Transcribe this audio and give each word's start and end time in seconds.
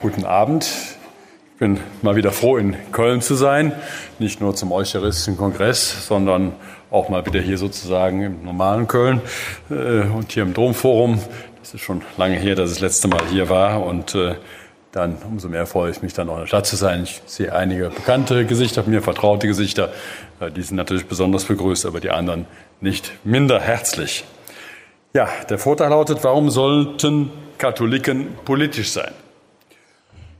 Guten 0.00 0.26
Abend. 0.26 0.64
Ich 1.54 1.58
bin 1.58 1.80
mal 2.02 2.14
wieder 2.14 2.30
froh, 2.30 2.56
in 2.56 2.76
Köln 2.92 3.20
zu 3.20 3.34
sein. 3.34 3.72
Nicht 4.20 4.40
nur 4.40 4.54
zum 4.54 4.70
Eucharistischen 4.70 5.36
Kongress, 5.36 6.06
sondern 6.06 6.52
auch 6.88 7.08
mal 7.08 7.26
wieder 7.26 7.40
hier 7.40 7.58
sozusagen 7.58 8.22
im 8.22 8.44
normalen 8.44 8.86
Köln 8.86 9.20
äh, 9.70 10.02
und 10.02 10.30
hier 10.30 10.44
im 10.44 10.54
Domforum. 10.54 11.18
Das 11.58 11.74
ist 11.74 11.80
schon 11.80 12.02
lange 12.16 12.36
her, 12.36 12.54
dass 12.54 12.70
ich 12.70 12.76
das 12.76 12.80
letzte 12.80 13.08
Mal 13.08 13.22
hier 13.28 13.48
war. 13.48 13.84
Und 13.84 14.14
äh, 14.14 14.36
dann 14.92 15.16
umso 15.28 15.48
mehr 15.48 15.66
freue 15.66 15.90
ich 15.90 16.00
mich, 16.00 16.12
dann 16.12 16.28
noch 16.28 16.34
in 16.34 16.42
der 16.42 16.46
Stadt 16.46 16.66
zu 16.66 16.76
sein. 16.76 17.02
Ich 17.02 17.20
sehe 17.26 17.52
einige 17.52 17.90
bekannte 17.90 18.46
Gesichter, 18.46 18.84
mir 18.86 19.02
vertraute 19.02 19.48
Gesichter. 19.48 19.90
Äh, 20.38 20.52
die 20.52 20.62
sind 20.62 20.76
natürlich 20.76 21.06
besonders 21.06 21.42
begrüßt, 21.42 21.86
aber 21.86 21.98
die 21.98 22.10
anderen 22.10 22.46
nicht 22.80 23.10
minder 23.24 23.58
herzlich. 23.58 24.22
Ja, 25.12 25.28
der 25.50 25.58
Vorteil 25.58 25.90
lautet, 25.90 26.22
warum 26.22 26.50
sollten 26.50 27.32
Katholiken 27.58 28.28
politisch 28.44 28.92
sein? 28.92 29.10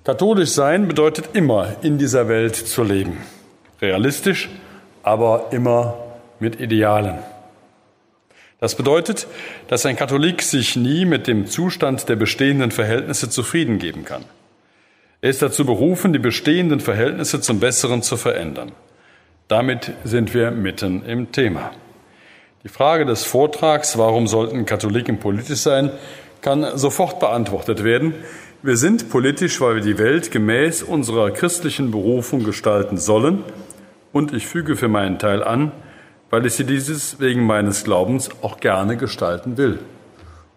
Katholisch 0.08 0.52
sein 0.52 0.88
bedeutet 0.88 1.28
immer 1.34 1.76
in 1.82 1.98
dieser 1.98 2.28
Welt 2.28 2.56
zu 2.56 2.82
leben. 2.82 3.18
Realistisch, 3.82 4.48
aber 5.02 5.48
immer 5.50 5.98
mit 6.40 6.58
Idealen. 6.62 7.18
Das 8.58 8.74
bedeutet, 8.74 9.26
dass 9.68 9.84
ein 9.84 9.96
Katholik 9.96 10.40
sich 10.40 10.76
nie 10.76 11.04
mit 11.04 11.26
dem 11.26 11.46
Zustand 11.46 12.08
der 12.08 12.16
bestehenden 12.16 12.70
Verhältnisse 12.70 13.28
zufrieden 13.28 13.78
geben 13.78 14.06
kann. 14.06 14.24
Er 15.20 15.28
ist 15.28 15.42
dazu 15.42 15.66
berufen, 15.66 16.14
die 16.14 16.18
bestehenden 16.18 16.80
Verhältnisse 16.80 17.42
zum 17.42 17.60
Besseren 17.60 18.00
zu 18.00 18.16
verändern. 18.16 18.72
Damit 19.46 19.92
sind 20.04 20.32
wir 20.32 20.50
mitten 20.52 21.04
im 21.04 21.32
Thema. 21.32 21.72
Die 22.64 22.70
Frage 22.70 23.04
des 23.04 23.24
Vortrags, 23.24 23.98
warum 23.98 24.26
sollten 24.26 24.64
Katholiken 24.64 25.20
politisch 25.20 25.58
sein, 25.58 25.90
kann 26.40 26.78
sofort 26.78 27.20
beantwortet 27.20 27.84
werden, 27.84 28.14
wir 28.62 28.76
sind 28.76 29.08
politisch, 29.08 29.60
weil 29.60 29.76
wir 29.76 29.82
die 29.82 29.98
Welt 29.98 30.30
gemäß 30.30 30.82
unserer 30.82 31.30
christlichen 31.30 31.90
Berufung 31.90 32.42
gestalten 32.42 32.96
sollen 32.96 33.44
und 34.12 34.32
ich 34.32 34.46
füge 34.46 34.74
für 34.74 34.88
meinen 34.88 35.18
Teil 35.18 35.44
an, 35.44 35.70
weil 36.30 36.44
ich 36.44 36.54
sie 36.54 36.64
dieses 36.64 37.20
wegen 37.20 37.46
meines 37.46 37.84
Glaubens 37.84 38.30
auch 38.42 38.58
gerne 38.58 38.96
gestalten 38.96 39.56
will. 39.56 39.78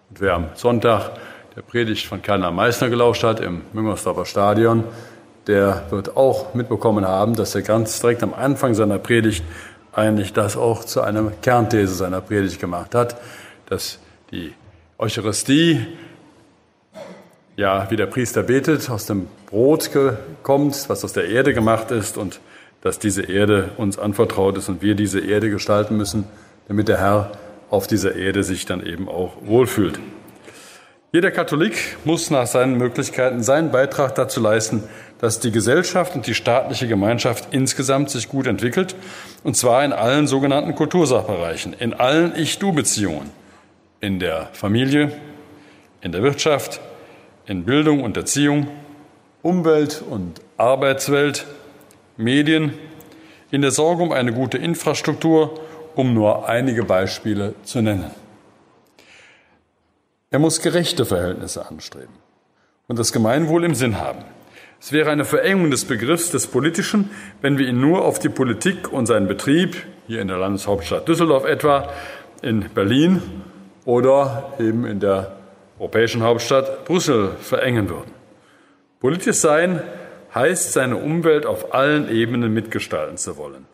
Und 0.09 0.19
wer 0.19 0.33
am 0.33 0.49
Sonntag 0.55 1.11
der 1.55 1.61
Predigt 1.61 2.07
von 2.07 2.22
Kerner 2.23 2.49
Meissner 2.49 2.89
gelauscht 2.89 3.23
hat 3.23 3.39
im 3.39 3.61
Müngersdorfer 3.72 4.25
Stadion, 4.25 4.83
der 5.45 5.83
wird 5.91 6.17
auch 6.17 6.55
mitbekommen 6.55 7.07
haben, 7.07 7.35
dass 7.35 7.53
er 7.53 7.61
ganz 7.61 7.99
direkt 7.99 8.23
am 8.23 8.33
Anfang 8.33 8.73
seiner 8.73 8.97
Predigt 8.97 9.44
eigentlich 9.94 10.33
das 10.33 10.57
auch 10.57 10.85
zu 10.85 11.02
einer 11.02 11.31
Kernthese 11.41 11.94
seiner 11.94 12.22
Predigt 12.22 12.59
gemacht 12.59 12.95
hat, 12.95 13.17
dass 13.67 13.99
die 14.31 14.53
Eucharistie 14.97 15.85
ja, 17.55 17.89
wie 17.89 17.95
der 17.95 18.05
Priester 18.05 18.44
betet, 18.44 18.89
aus 18.89 19.05
dem 19.05 19.27
Brot 19.47 19.91
kommt, 20.44 20.89
was 20.89 21.03
aus 21.03 21.13
der 21.13 21.30
Erde 21.30 21.53
gemacht 21.53 21.91
ist 21.91 22.17
und 22.17 22.39
dass 22.81 22.97
diese 22.97 23.23
Erde 23.23 23.69
uns 23.77 23.99
anvertraut 23.99 24.57
ist 24.57 24.69
und 24.69 24.81
wir 24.81 24.95
diese 24.95 25.19
Erde 25.19 25.49
gestalten 25.49 25.97
müssen, 25.97 26.25
damit 26.67 26.88
der 26.88 26.99
Herr 26.99 27.31
auf 27.69 27.88
dieser 27.88 28.16
Erde 28.16 28.44
sich 28.44 28.66
dann 28.66 28.85
eben 28.85 29.07
auch 29.07 29.33
wohlfühlt. 29.41 29.99
Jeder 31.13 31.29
Katholik 31.29 31.97
muss 32.05 32.29
nach 32.29 32.47
seinen 32.47 32.77
Möglichkeiten 32.77 33.44
seinen 33.44 33.72
Beitrag 33.72 34.16
dazu 34.16 34.39
leisten, 34.39 34.83
dass 35.19 35.39
die 35.39 35.52
Gesellschaft 35.52 36.16
und 36.16 36.25
die 36.25 36.33
staatliche 36.33 36.88
Gemeinschaft 36.88 37.49
insgesamt 37.52 38.09
sich 38.09 38.29
gut 38.29 38.47
entwickelt, 38.47 38.95
und 39.44 39.57
zwar 39.57 39.83
in 39.83 39.91
allen 39.91 40.25
sogenannten 40.25 40.73
Kultursachbereichen, 40.73 41.73
in 41.73 41.94
allen 41.94 42.33
Ich-Du-Beziehungen, 42.35 43.29
in 43.99 44.19
der 44.19 44.47
Familie, 44.53 45.11
in 46.02 46.13
der 46.13 46.23
Wirtschaft, 46.23 46.79
in 47.45 47.66
Bildung 47.66 48.03
und 48.03 48.17
Erziehung, 48.17 48.67
Umwelt 49.42 50.03
und 50.08 50.42
Arbeitswelt, 50.58 51.45
Medien, 52.17 52.73
in 53.50 53.61
der 53.61 53.72
Sorge 53.72 54.03
um 54.03 54.11
eine 54.11 54.34
gute 54.34 54.58
Infrastruktur, 54.58 55.59
um 55.95 56.14
nur 56.14 56.47
einige 56.47 56.84
Beispiele 56.84 57.56
zu 57.63 57.81
nennen. 57.81 58.12
Er 60.30 60.40
muss 60.40 60.62
gerechte 60.62 61.06
Verhältnisse 61.06 61.68
anstreben 61.68 62.16
und 62.88 62.97
das 62.97 63.12
Gemeinwohl 63.12 63.66
im 63.66 63.75
Sinn 63.75 64.00
haben. 64.00 64.24
Es 64.80 64.91
wäre 64.91 65.12
eine 65.12 65.25
Verengung 65.25 65.69
des 65.69 65.85
Begriffs 65.85 66.31
des 66.31 66.47
Politischen, 66.47 67.12
wenn 67.41 67.57
wir 67.57 67.68
ihn 67.68 67.81
nur 67.81 68.06
auf 68.06 68.18
die 68.18 68.30
Politik 68.30 68.91
und 68.91 69.06
seinen 69.06 69.28
Betrieb, 69.28 69.75
hier 70.07 70.22
in 70.22 70.28
der 70.28 70.38
Landeshauptstadt 70.38 71.07
Düsseldorf 71.07 71.46
etwa, 71.46 71.90
in 72.41 72.69
Berlin 72.74 73.22
oder 73.85 74.53
eben 74.59 74.85
in 74.85 75.00
der 75.00 75.41
europäischen 75.81 76.22
Hauptstadt 76.22 76.86
Brüssel 76.86 77.31
verengen 77.42 77.90
würden. 77.90 78.12
Politisch 79.00 79.38
sein 79.38 79.81
heißt, 80.34 80.74
seine 80.74 80.97
Umwelt 80.97 81.47
auf 81.47 81.74
allen 81.74 82.08
Ebenen 82.08 82.53
mitgestalten 82.53 83.18
zu 83.18 83.36
wollen. 83.36 83.66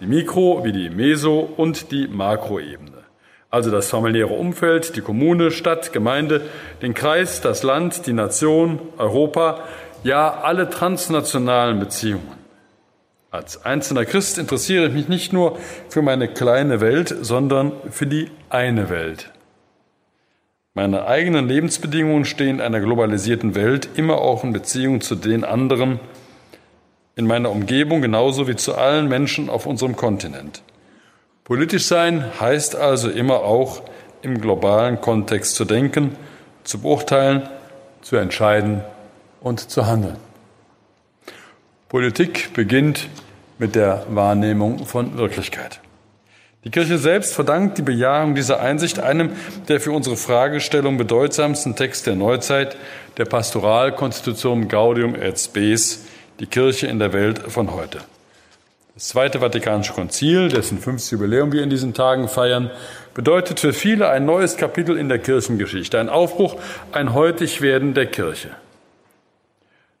Die 0.00 0.06
Mikro- 0.06 0.64
wie 0.64 0.72
die 0.72 0.90
Meso- 0.90 1.48
und 1.56 1.92
die 1.92 2.08
Makroebene. 2.08 3.04
Also 3.48 3.70
das 3.70 3.90
familiäre 3.90 4.34
Umfeld, 4.34 4.96
die 4.96 5.02
Kommune, 5.02 5.52
Stadt, 5.52 5.92
Gemeinde, 5.92 6.40
den 6.82 6.94
Kreis, 6.94 7.40
das 7.40 7.62
Land, 7.62 8.06
die 8.08 8.12
Nation, 8.12 8.80
Europa, 8.98 9.60
ja 10.02 10.40
alle 10.42 10.68
transnationalen 10.68 11.78
Beziehungen. 11.78 12.38
Als 13.30 13.64
einzelner 13.64 14.04
Christ 14.04 14.36
interessiere 14.36 14.86
ich 14.86 14.94
mich 14.94 15.08
nicht 15.08 15.32
nur 15.32 15.58
für 15.88 16.02
meine 16.02 16.26
kleine 16.26 16.80
Welt, 16.80 17.14
sondern 17.20 17.70
für 17.90 18.08
die 18.08 18.32
eine 18.50 18.90
Welt. 18.90 19.30
Meine 20.74 21.06
eigenen 21.06 21.48
Lebensbedingungen 21.48 22.24
stehen 22.24 22.56
in 22.56 22.60
einer 22.62 22.80
globalisierten 22.80 23.54
Welt 23.54 23.90
immer 23.94 24.18
auch 24.18 24.42
in 24.42 24.54
Beziehung 24.54 25.02
zu 25.02 25.16
den 25.16 25.44
anderen 25.44 26.00
in 27.14 27.26
meiner 27.26 27.50
Umgebung 27.50 28.00
genauso 28.00 28.48
wie 28.48 28.56
zu 28.56 28.74
allen 28.74 29.06
Menschen 29.08 29.50
auf 29.50 29.66
unserem 29.66 29.96
Kontinent. 29.96 30.62
Politisch 31.44 31.84
sein 31.84 32.24
heißt 32.40 32.74
also 32.74 33.10
immer 33.10 33.40
auch 33.40 33.82
im 34.22 34.40
globalen 34.40 35.00
Kontext 35.00 35.56
zu 35.56 35.66
denken, 35.66 36.16
zu 36.64 36.80
beurteilen, 36.80 37.48
zu 38.00 38.16
entscheiden 38.16 38.82
und 39.40 39.60
zu 39.70 39.86
handeln. 39.86 40.16
Politik 41.90 42.54
beginnt 42.54 43.08
mit 43.58 43.74
der 43.74 44.06
Wahrnehmung 44.08 44.86
von 44.86 45.18
Wirklichkeit. 45.18 45.80
Die 46.64 46.70
Kirche 46.70 46.96
selbst 46.96 47.34
verdankt 47.34 47.78
die 47.78 47.82
Bejahung 47.82 48.36
dieser 48.36 48.60
Einsicht 48.60 49.00
einem 49.00 49.30
der 49.66 49.80
für 49.80 49.90
unsere 49.90 50.16
Fragestellung 50.16 50.96
bedeutsamsten 50.96 51.74
Text 51.74 52.06
der 52.06 52.14
Neuzeit, 52.14 52.76
der 53.16 53.24
Pastoralkonstitution 53.24 54.68
Gaudium 54.68 55.16
et 55.16 55.40
Spes, 55.40 56.04
die 56.38 56.46
Kirche 56.46 56.86
in 56.86 57.00
der 57.00 57.12
Welt 57.12 57.40
von 57.48 57.72
heute. 57.72 57.98
Das 58.94 59.08
Zweite 59.08 59.40
Vatikanische 59.40 59.92
Konzil, 59.92 60.50
dessen 60.50 60.78
fünftes 60.78 61.10
Jubiläum 61.10 61.50
wir 61.50 61.64
in 61.64 61.70
diesen 61.70 61.94
Tagen 61.94 62.28
feiern, 62.28 62.70
bedeutet 63.14 63.58
für 63.58 63.72
viele 63.72 64.08
ein 64.08 64.24
neues 64.24 64.56
Kapitel 64.56 64.96
in 64.96 65.08
der 65.08 65.18
Kirchengeschichte, 65.18 65.98
ein 65.98 66.08
Aufbruch, 66.08 66.56
ein 66.92 67.12
Heutigwerden 67.12 67.94
der 67.94 68.06
Kirche. 68.06 68.50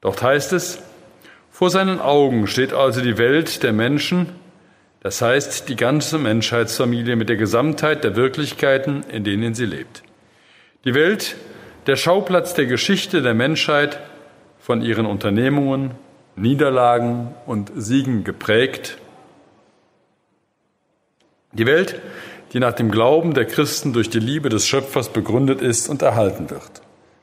Dort 0.00 0.22
heißt 0.22 0.52
es, 0.52 0.78
vor 1.50 1.70
seinen 1.70 2.00
Augen 2.00 2.46
steht 2.46 2.72
also 2.72 3.00
die 3.00 3.18
Welt 3.18 3.62
der 3.64 3.72
Menschen, 3.72 4.28
das 5.02 5.20
heißt 5.20 5.68
die 5.68 5.74
ganze 5.74 6.16
Menschheitsfamilie 6.18 7.16
mit 7.16 7.28
der 7.28 7.36
Gesamtheit 7.36 8.04
der 8.04 8.14
Wirklichkeiten, 8.14 9.02
in 9.10 9.24
denen 9.24 9.52
sie 9.54 9.66
lebt. 9.66 10.04
Die 10.84 10.94
Welt, 10.94 11.34
der 11.88 11.96
Schauplatz 11.96 12.54
der 12.54 12.66
Geschichte 12.66 13.20
der 13.20 13.34
Menschheit, 13.34 13.98
von 14.60 14.80
ihren 14.80 15.06
Unternehmungen, 15.06 15.90
Niederlagen 16.36 17.34
und 17.46 17.72
Siegen 17.74 18.22
geprägt. 18.22 18.96
Die 21.50 21.66
Welt, 21.66 22.00
die 22.52 22.60
nach 22.60 22.72
dem 22.72 22.92
Glauben 22.92 23.34
der 23.34 23.46
Christen 23.46 23.92
durch 23.92 24.08
die 24.08 24.20
Liebe 24.20 24.50
des 24.50 24.68
Schöpfers 24.68 25.08
begründet 25.08 25.60
ist 25.60 25.88
und 25.88 26.00
erhalten 26.02 26.48
wird, 26.48 26.80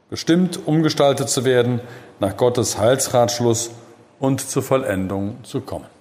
bestimmt 0.09 0.59
umgestaltet 0.67 1.29
zu 1.29 1.46
werden, 1.46 1.79
nach 2.19 2.35
Gottes 2.35 2.78
Heilsratschluss 2.78 3.72
und 4.20 4.41
zur 4.41 4.64
Vollendung 4.64 5.37
zu 5.43 5.61
kommen. 5.61 5.98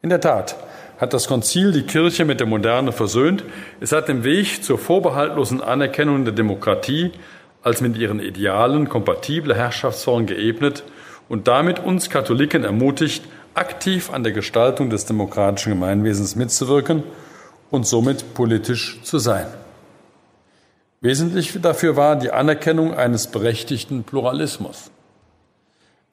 In 0.00 0.10
der 0.10 0.20
Tat 0.20 0.56
hat 0.98 1.12
das 1.12 1.26
Konzil 1.26 1.72
die 1.72 1.82
Kirche 1.82 2.24
mit 2.24 2.38
der 2.38 2.46
Moderne 2.46 2.92
versöhnt. 2.92 3.42
Es 3.80 3.90
hat 3.90 4.08
den 4.08 4.22
Weg 4.22 4.62
zur 4.62 4.78
vorbehaltlosen 4.78 5.60
Anerkennung 5.60 6.24
der 6.24 6.34
Demokratie 6.34 7.10
als 7.62 7.80
mit 7.80 7.96
ihren 7.96 8.20
Idealen 8.20 8.88
kompatible 8.88 9.56
Herrschaftsform 9.56 10.26
geebnet 10.26 10.84
und 11.28 11.48
damit 11.48 11.80
uns 11.80 12.10
Katholiken 12.10 12.62
ermutigt, 12.62 13.24
aktiv 13.54 14.12
an 14.12 14.22
der 14.22 14.32
Gestaltung 14.32 14.88
des 14.88 15.04
demokratischen 15.04 15.72
Gemeinwesens 15.72 16.36
mitzuwirken 16.36 17.02
und 17.70 17.86
somit 17.86 18.34
politisch 18.34 19.00
zu 19.02 19.18
sein. 19.18 19.46
Wesentlich 21.00 21.60
dafür 21.60 21.96
war 21.96 22.14
die 22.16 22.30
Anerkennung 22.30 22.94
eines 22.94 23.26
berechtigten 23.26 24.04
Pluralismus, 24.04 24.92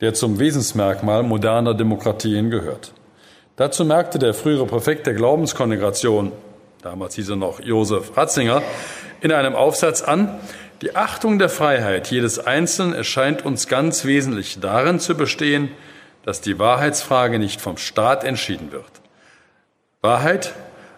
der 0.01 0.15
zum 0.15 0.39
Wesensmerkmal 0.39 1.21
moderner 1.21 1.75
Demokratien 1.75 2.49
gehört. 2.49 2.91
Dazu 3.57 3.85
merkte 3.85 4.19
der 4.19 4.33
frühere 4.33 4.65
Präfekt 4.65 5.07
der 5.07 5.13
Glaubenskongregation, 5.13 6.31
damals 6.81 7.15
hieß 7.15 7.29
er 7.29 7.35
noch 7.37 7.61
Josef 7.61 8.17
Ratzinger, 8.17 8.61
in 9.21 9.31
einem 9.31 9.55
Aufsatz 9.55 10.01
an, 10.01 10.39
Die 10.81 10.95
Achtung 10.95 11.39
der 11.39 11.47
Freiheit 11.47 12.11
jedes 12.11 12.37
Einzelnen 12.37 12.93
erscheint 12.93 13.45
uns 13.45 13.67
ganz 13.67 14.03
wesentlich 14.03 14.59
darin 14.59 14.99
zu 14.99 15.15
bestehen, 15.15 15.69
dass 16.25 16.41
die 16.41 16.59
Wahrheitsfrage 16.59 17.39
nicht 17.39 17.61
vom 17.61 17.77
Staat 17.77 18.25
entschieden 18.25 18.73
wird. 18.73 18.91
Wahrheit, 20.01 20.53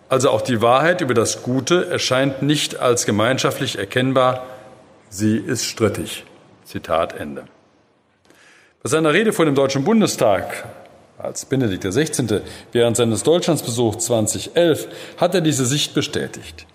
also 0.09 0.31
auch 0.31 0.41
die 0.41 0.61
Wahrheit 0.61 1.01
über 1.01 1.13
das 1.13 1.43
Gute, 1.43 1.87
erscheint 1.89 2.41
nicht 2.41 2.79
als 2.79 3.05
gemeinschaftlich 3.05 3.77
erkennbar, 3.77 4.47
sie 5.09 5.37
ist 5.37 5.65
strittig. 5.65 6.25
Zitat 6.65 7.17
Ende. 7.17 7.43
Bei 8.81 8.89
seiner 8.89 9.13
Rede 9.13 9.31
vor 9.31 9.45
dem 9.45 9.55
Deutschen 9.55 9.83
Bundestag 9.83 10.65
als 11.27 11.45
Benedikt 11.45 11.83
XVI. 11.83 12.41
während 12.71 12.97
seines 12.97 13.21
Deutschlandsbesuchs 13.23 14.05
2011 14.05 14.87
hat 15.17 15.35
er 15.35 15.41
diese 15.41 15.65
Sicht 15.65 15.93
bestätigt. 15.93 16.65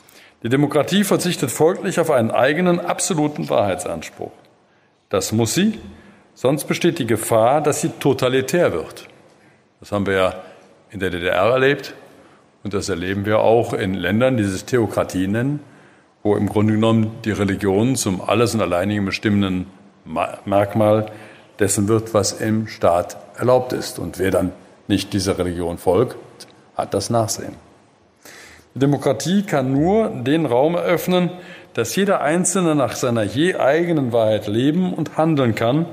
Die 0.42 0.48
Demokratie 0.48 1.04
verzichtet 1.04 1.50
folglich 1.50 1.98
auf 1.98 2.10
einen 2.10 2.30
eigenen 2.30 2.78
absoluten 2.78 3.48
Wahrheitsanspruch. 3.48 4.32
Das 5.08 5.32
muss 5.32 5.54
sie, 5.54 5.78
sonst 6.34 6.64
besteht 6.64 6.98
die 6.98 7.06
Gefahr, 7.06 7.60
dass 7.60 7.80
sie 7.80 7.90
totalitär 7.98 8.72
wird. 8.72 9.08
Das 9.80 9.90
haben 9.90 10.06
wir 10.06 10.14
ja 10.14 10.34
in 10.90 11.00
der 11.00 11.10
DDR 11.10 11.50
erlebt 11.50 11.94
und 12.62 12.74
das 12.74 12.88
erleben 12.88 13.24
wir 13.24 13.40
auch 13.40 13.72
in 13.72 13.94
Ländern, 13.94 14.36
die 14.36 14.44
sich 14.44 14.64
Theokratie 14.64 15.28
nennen, 15.28 15.60
wo 16.22 16.36
im 16.36 16.48
Grunde 16.48 16.74
genommen 16.74 17.10
die 17.24 17.32
Religion 17.32 17.96
zum 17.96 18.20
alles 18.20 18.54
und 18.54 18.60
alleinigen 18.60 19.04
bestimmenden 19.04 19.66
Merkmal 20.44 21.06
dessen 21.58 21.88
wird, 21.88 22.12
was 22.12 22.32
im 22.32 22.66
Staat 22.66 23.16
erlaubt 23.42 23.72
ist. 23.72 23.98
Und 23.98 24.18
wer 24.18 24.30
dann 24.30 24.52
nicht 24.88 25.12
dieser 25.12 25.36
Religion 25.36 25.76
folgt, 25.76 26.16
hat 26.76 26.94
das 26.94 27.10
Nachsehen. 27.10 27.54
Die 28.74 28.78
Demokratie 28.78 29.42
kann 29.42 29.72
nur 29.72 30.08
den 30.08 30.46
Raum 30.46 30.76
eröffnen, 30.76 31.30
dass 31.74 31.94
jeder 31.96 32.20
Einzelne 32.20 32.74
nach 32.74 32.94
seiner 32.94 33.24
je 33.24 33.56
eigenen 33.56 34.12
Wahrheit 34.12 34.46
leben 34.46 34.94
und 34.94 35.18
handeln 35.18 35.54
kann, 35.54 35.86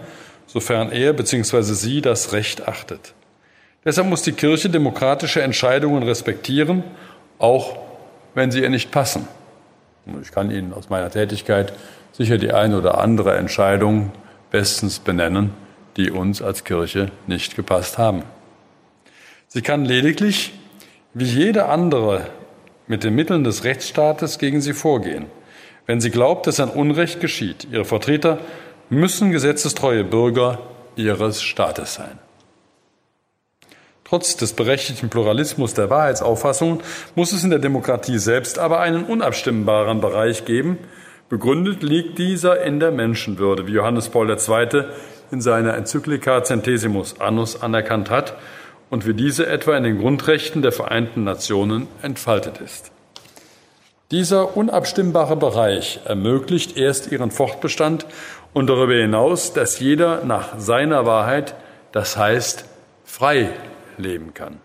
sofern 0.48 0.92
er 0.92 1.14
bzw. 1.14 1.62
sie 1.62 2.02
das 2.02 2.32
Recht 2.32 2.68
achtet. 2.68 3.14
Deshalb 3.84 4.08
muss 4.08 4.22
die 4.22 4.34
Kirche 4.34 4.70
demokratische 4.70 5.42
Entscheidungen 5.42 6.04
respektieren, 6.04 6.84
auch 7.40 7.78
wenn 8.36 8.52
sie 8.52 8.62
ihr 8.62 8.70
nicht 8.70 8.92
passen. 8.92 9.28
Ich 10.22 10.32
kann 10.32 10.52
Ihnen 10.52 10.74
aus 10.74 10.90
meiner 10.90 11.10
Tätigkeit 11.10 11.74
sicher 12.12 12.38
die 12.38 12.52
eine 12.52 12.78
oder 12.78 12.98
andere 12.98 13.38
Entscheidung 13.38 14.12
bestens 14.52 15.00
benennen, 15.00 15.54
die 16.00 16.12
uns 16.12 16.42
als 16.42 16.64
Kirche 16.64 17.12
nicht 17.28 17.58
gepasst 17.58 17.98
haben. 17.98 18.24
Sie 19.50 19.62
kann 19.62 19.84
lediglich, 19.84 20.54
wie 21.14 21.26
jede 21.26 21.66
andere, 21.66 22.28
mit 22.88 23.04
den 23.04 23.16
Mitteln 23.16 23.44
des 23.44 23.66
Rechtsstaates 23.66 24.40
gegen 24.40 24.62
sie 24.62 24.72
vorgehen, 24.72 25.26
wenn 25.86 26.00
sie 26.00 26.10
glaubt, 26.10 26.48
dass 26.48 26.62
ein 26.62 26.70
Unrecht 26.70 27.20
geschieht. 27.20 27.68
Ihre 27.70 27.84
Vertreter 27.84 28.40
müssen 28.90 29.32
gesetzestreue 29.32 30.06
Bürger 30.06 30.60
ihres 30.96 31.42
Staates 31.42 31.96
sein. 31.96 32.18
Trotz 34.06 34.38
des 34.38 34.54
berechtigten 34.54 35.10
Pluralismus 35.10 35.74
der 35.74 35.90
Wahrheitsauffassungen 35.90 36.80
muss 37.14 37.34
es 37.34 37.44
in 37.44 37.50
der 37.50 37.60
Demokratie 37.60 38.18
selbst 38.18 38.58
aber 38.58 38.80
einen 38.80 39.04
unabstimmbaren 39.04 40.00
Bereich 40.00 40.46
geben, 40.46 40.80
Begründet 41.30 41.84
liegt 41.84 42.18
dieser 42.18 42.64
in 42.64 42.80
der 42.80 42.90
Menschenwürde, 42.90 43.68
wie 43.68 43.74
Johannes 43.74 44.10
Paul 44.10 44.32
II. 44.32 44.86
In 45.32 45.42
seiner 45.42 45.76
Enzyklika 45.76 46.44
Centesimus 46.44 47.20
Annus 47.20 47.62
anerkannt 47.62 48.10
hat 48.10 48.36
und 48.90 49.06
wie 49.06 49.14
diese 49.14 49.48
etwa 49.48 49.78
in 49.78 49.84
den 49.84 50.00
Grundrechten 50.00 50.62
der 50.62 50.72
Vereinten 50.72 51.24
Nationen 51.24 51.88
entfaltet 52.02 52.60
ist. 52.60 52.92
Dieser 54.12 54.58
unabstimmbare 54.58 55.36
Bereich 55.36 56.00
ermöglicht 56.06 56.76
erst 56.78 57.12
ihren 57.12 57.30
Fortbestand 57.30 58.08
und 58.54 58.68
darüber 58.68 58.96
hinaus, 58.96 59.54
dass 59.54 59.80
jeder 59.80 60.24
nach 60.26 60.58
seiner 60.58 61.06
Wahrheit, 61.06 61.54
das 61.92 62.18
heißt 62.18 62.66
frei 63.06 63.52
leben 63.98 64.34
kann. 64.34 64.58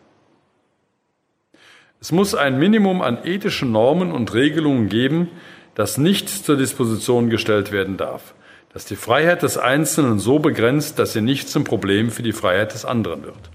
Es 2.00 2.12
muss 2.12 2.34
ein 2.34 2.58
Minimum 2.58 3.02
an 3.02 3.18
ethischen 3.24 3.72
Normen 3.72 4.12
und 4.12 4.32
Regelungen 4.32 4.88
geben, 4.88 5.30
dass 5.74 5.98
nichts 5.98 6.42
zur 6.42 6.56
Disposition 6.56 7.30
gestellt 7.30 7.72
werden 7.72 7.96
darf, 7.96 8.34
dass 8.74 8.84
die 8.84 8.96
Freiheit 8.96 9.42
des 9.42 9.56
Einzelnen 9.56 10.18
so 10.18 10.40
begrenzt, 10.40 10.98
dass 10.98 11.12
sie 11.12 11.20
nicht 11.20 11.48
zum 11.48 11.62
Problem 11.62 12.10
für 12.10 12.24
die 12.24 12.32
Freiheit 12.32 12.74
des 12.74 12.84
anderen 12.84 13.22
wird. 13.22 13.50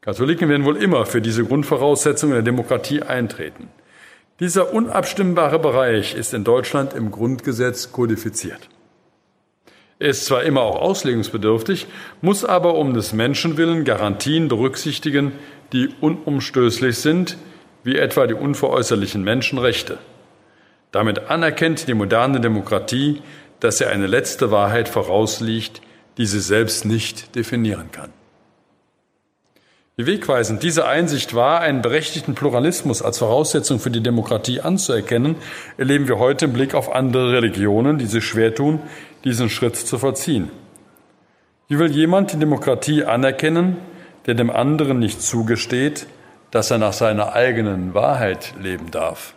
Katholiken 0.00 0.48
werden 0.48 0.64
wohl 0.64 0.76
immer 0.76 1.06
für 1.06 1.22
diese 1.22 1.44
Grundvoraussetzungen 1.44 2.34
der 2.34 2.42
Demokratie 2.42 3.00
eintreten. 3.00 3.68
Dieser 4.40 4.74
unabstimmbare 4.74 5.60
Bereich 5.60 6.16
ist 6.16 6.34
in 6.34 6.42
Deutschland 6.42 6.94
im 6.94 7.12
Grundgesetz 7.12 7.92
kodifiziert. 7.92 8.68
Er 10.00 10.08
ist 10.08 10.26
zwar 10.26 10.42
immer 10.42 10.62
auch 10.62 10.80
auslegungsbedürftig, 10.80 11.86
muss 12.20 12.44
aber 12.44 12.74
um 12.74 12.92
des 12.92 13.12
Menschen 13.12 13.56
willen 13.56 13.84
Garantien 13.84 14.48
berücksichtigen, 14.48 15.30
die 15.72 15.90
unumstößlich 16.00 16.98
sind, 16.98 17.38
wie 17.84 17.96
etwa 17.96 18.26
die 18.26 18.34
unveräußerlichen 18.34 19.22
Menschenrechte. 19.22 19.98
Damit 20.90 21.30
anerkennt 21.30 21.86
die 21.86 21.94
moderne 21.94 22.40
Demokratie, 22.40 23.22
dass 23.64 23.78
sie 23.78 23.86
eine 23.86 24.06
letzte 24.06 24.50
Wahrheit 24.50 24.90
vorausliegt, 24.90 25.80
die 26.18 26.26
sie 26.26 26.40
selbst 26.40 26.84
nicht 26.84 27.34
definieren 27.34 27.90
kann. 27.92 28.10
Wie 29.96 30.04
wegweisend 30.06 30.62
diese 30.62 30.86
Einsicht 30.86 31.34
war, 31.34 31.60
einen 31.60 31.80
berechtigten 31.80 32.34
Pluralismus 32.34 33.00
als 33.00 33.18
Voraussetzung 33.18 33.80
für 33.80 33.90
die 33.90 34.02
Demokratie 34.02 34.60
anzuerkennen, 34.60 35.36
erleben 35.78 36.08
wir 36.08 36.18
heute 36.18 36.44
im 36.44 36.52
Blick 36.52 36.74
auf 36.74 36.94
andere 36.94 37.32
Religionen, 37.32 37.96
die 37.96 38.04
sich 38.04 38.26
schwer 38.26 38.54
tun, 38.54 38.80
diesen 39.24 39.48
Schritt 39.48 39.76
zu 39.76 39.98
vollziehen. 39.98 40.50
Wie 41.68 41.78
will 41.78 41.90
jemand 41.90 42.34
die 42.34 42.38
Demokratie 42.38 43.04
anerkennen, 43.04 43.78
der 44.26 44.34
dem 44.34 44.50
anderen 44.50 44.98
nicht 44.98 45.22
zugesteht, 45.22 46.06
dass 46.50 46.70
er 46.70 46.76
nach 46.76 46.92
seiner 46.92 47.32
eigenen 47.32 47.94
Wahrheit 47.94 48.52
leben 48.60 48.90
darf? 48.90 49.32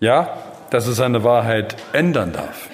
Ja, 0.00 0.38
dass 0.72 0.86
es 0.86 0.96
seine 0.96 1.22
Wahrheit 1.22 1.76
ändern 1.92 2.32
darf. 2.32 2.70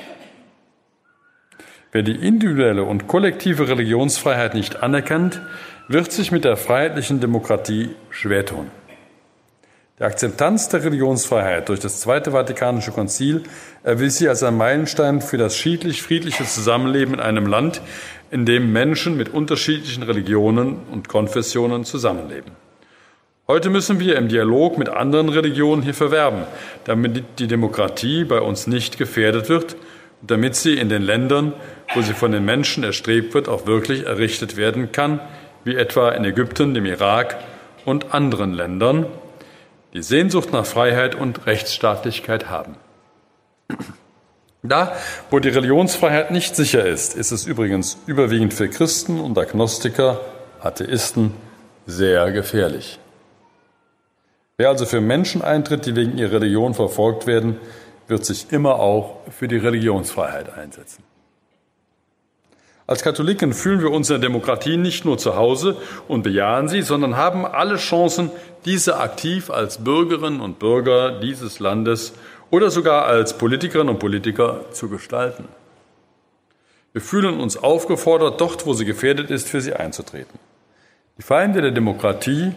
Wer 1.91 2.03
die 2.03 2.15
individuelle 2.15 2.85
und 2.85 3.09
kollektive 3.09 3.69
Religionsfreiheit 3.69 4.55
nicht 4.55 4.83
anerkennt, 4.83 5.41
wird 5.89 6.13
sich 6.13 6.31
mit 6.31 6.45
der 6.45 6.57
freiheitlichen 6.57 7.21
Demokratie 7.21 7.91
schwer 8.11 8.47
tun. 8.47 8.71
Die 9.99 10.05
Akzeptanz 10.05 10.69
der 10.69 10.85
Religionsfreiheit 10.85 11.69
durch 11.69 11.81
das 11.81 12.01
Zweite 12.01 12.31
Vatikanische 12.31 12.93
Konzil 12.93 13.43
erwies 13.83 14.19
sie 14.19 14.29
als 14.29 14.45
ein 14.45 14.57
Meilenstein 14.57 15.21
für 15.21 15.39
das 15.39 15.57
schiedlich-friedliche 15.57 16.45
Zusammenleben 16.45 17.15
in 17.15 17.21
einem 17.21 17.47
Land, 17.47 17.81
in 18.31 18.47
dem 18.47 18.73
Menschen 18.73 19.17
mit 19.17 19.31
unterschiedlichen 19.31 20.05
Religionen 20.05 20.77
und 20.93 21.09
Konfessionen 21.09 21.85
zusammenleben. 21.85 22.53
Heute 23.51 23.71
müssen 23.71 23.99
wir 23.99 24.17
im 24.17 24.29
Dialog 24.29 24.77
mit 24.77 24.91
anderen 24.91 25.31
Religionen 25.31 25.81
hier 25.81 25.95
verwerben, 25.95 26.43
damit 26.85 27.25
die 27.39 27.47
Demokratie 27.47 28.25
bei 28.25 28.43
uns 28.43 28.67
nicht 28.67 28.99
gefährdet 28.99 29.49
wird 29.49 29.73
und 30.21 30.31
damit 30.31 30.55
sie 30.55 30.75
in 30.75 30.91
den 30.91 31.01
Ländern, 31.01 31.55
wo 31.95 32.03
sie 32.03 32.13
von 32.13 32.31
den 32.31 32.45
Menschen 32.45 32.85
erstrebt 32.85 33.33
wird, 33.33 33.49
auch 33.49 33.65
wirklich 33.65 34.05
errichtet 34.05 34.59
werden 34.59 34.93
kann, 34.93 35.21
wie 35.65 35.77
etwa 35.77 36.11
in 36.11 36.27
Ägypten, 36.27 36.75
dem 36.75 36.85
Irak 36.85 37.39
und 37.87 38.13
anderen 38.13 38.53
Ländern, 38.53 39.07
die 39.95 40.03
Sehnsucht 40.03 40.53
nach 40.53 40.67
Freiheit 40.67 41.15
und 41.15 41.47
Rechtsstaatlichkeit 41.47 42.51
haben. 42.51 42.77
Da, 44.63 44.95
wo 45.31 45.39
die 45.39 45.49
Religionsfreiheit 45.49 46.33
nicht 46.33 46.55
sicher 46.55 46.85
ist, 46.85 47.17
ist 47.17 47.31
es 47.31 47.47
übrigens 47.47 47.97
überwiegend 48.07 48.53
für 48.53 48.69
Christen 48.69 49.19
und 49.19 49.39
Agnostiker, 49.39 50.21
Atheisten 50.61 51.33
sehr 51.87 52.31
gefährlich. 52.31 52.99
Wer 54.61 54.71
also 54.71 54.87
für 54.87 55.01
Menschen 55.01 55.41
eintritt, 55.41 55.87
die 55.87 55.95
wegen 55.95 56.19
ihrer 56.19 56.33
Religion 56.33 56.75
verfolgt 56.75 57.29
werden, 57.29 57.61
wird 58.09 58.25
sich 58.25 58.51
immer 58.51 58.81
auch 58.81 59.21
für 59.31 59.47
die 59.47 59.57
Religionsfreiheit 59.57 60.53
einsetzen. 60.53 61.05
Als 62.85 63.05
Katholiken 63.05 63.53
fühlen 63.53 63.83
wir 63.83 63.93
uns 63.93 64.11
in 64.11 64.15
der 64.15 64.29
Demokratie 64.29 64.77
nicht 64.77 65.05
nur 65.05 65.17
zu 65.17 65.37
Hause 65.37 65.77
und 66.09 66.23
bejahen 66.23 66.67
sie, 66.67 66.83
sondern 66.83 67.17
haben 67.17 67.47
alle 67.47 67.77
Chancen, 67.77 68.33
diese 68.65 68.99
aktiv 68.99 69.49
als 69.49 69.85
Bürgerinnen 69.85 70.41
und 70.41 70.59
Bürger 70.59 71.21
dieses 71.21 71.61
Landes 71.61 72.15
oder 72.51 72.71
sogar 72.71 73.05
als 73.05 73.39
Politikerinnen 73.39 73.95
und 73.95 74.01
Politiker 74.01 74.65
zu 74.73 74.89
gestalten. 74.89 75.45
Wir 76.93 77.03
fühlen 77.03 77.39
uns 77.39 77.57
aufgefordert, 77.57 78.41
dort, 78.41 78.67
wo 78.67 78.73
sie 78.73 78.87
gefährdet 78.87 79.31
ist, 79.31 79.49
für 79.49 79.61
sie 79.61 79.75
einzutreten. 79.75 80.41
Die 81.17 81.23
Feinde 81.23 81.61
der 81.61 81.71
Demokratie 81.71 82.55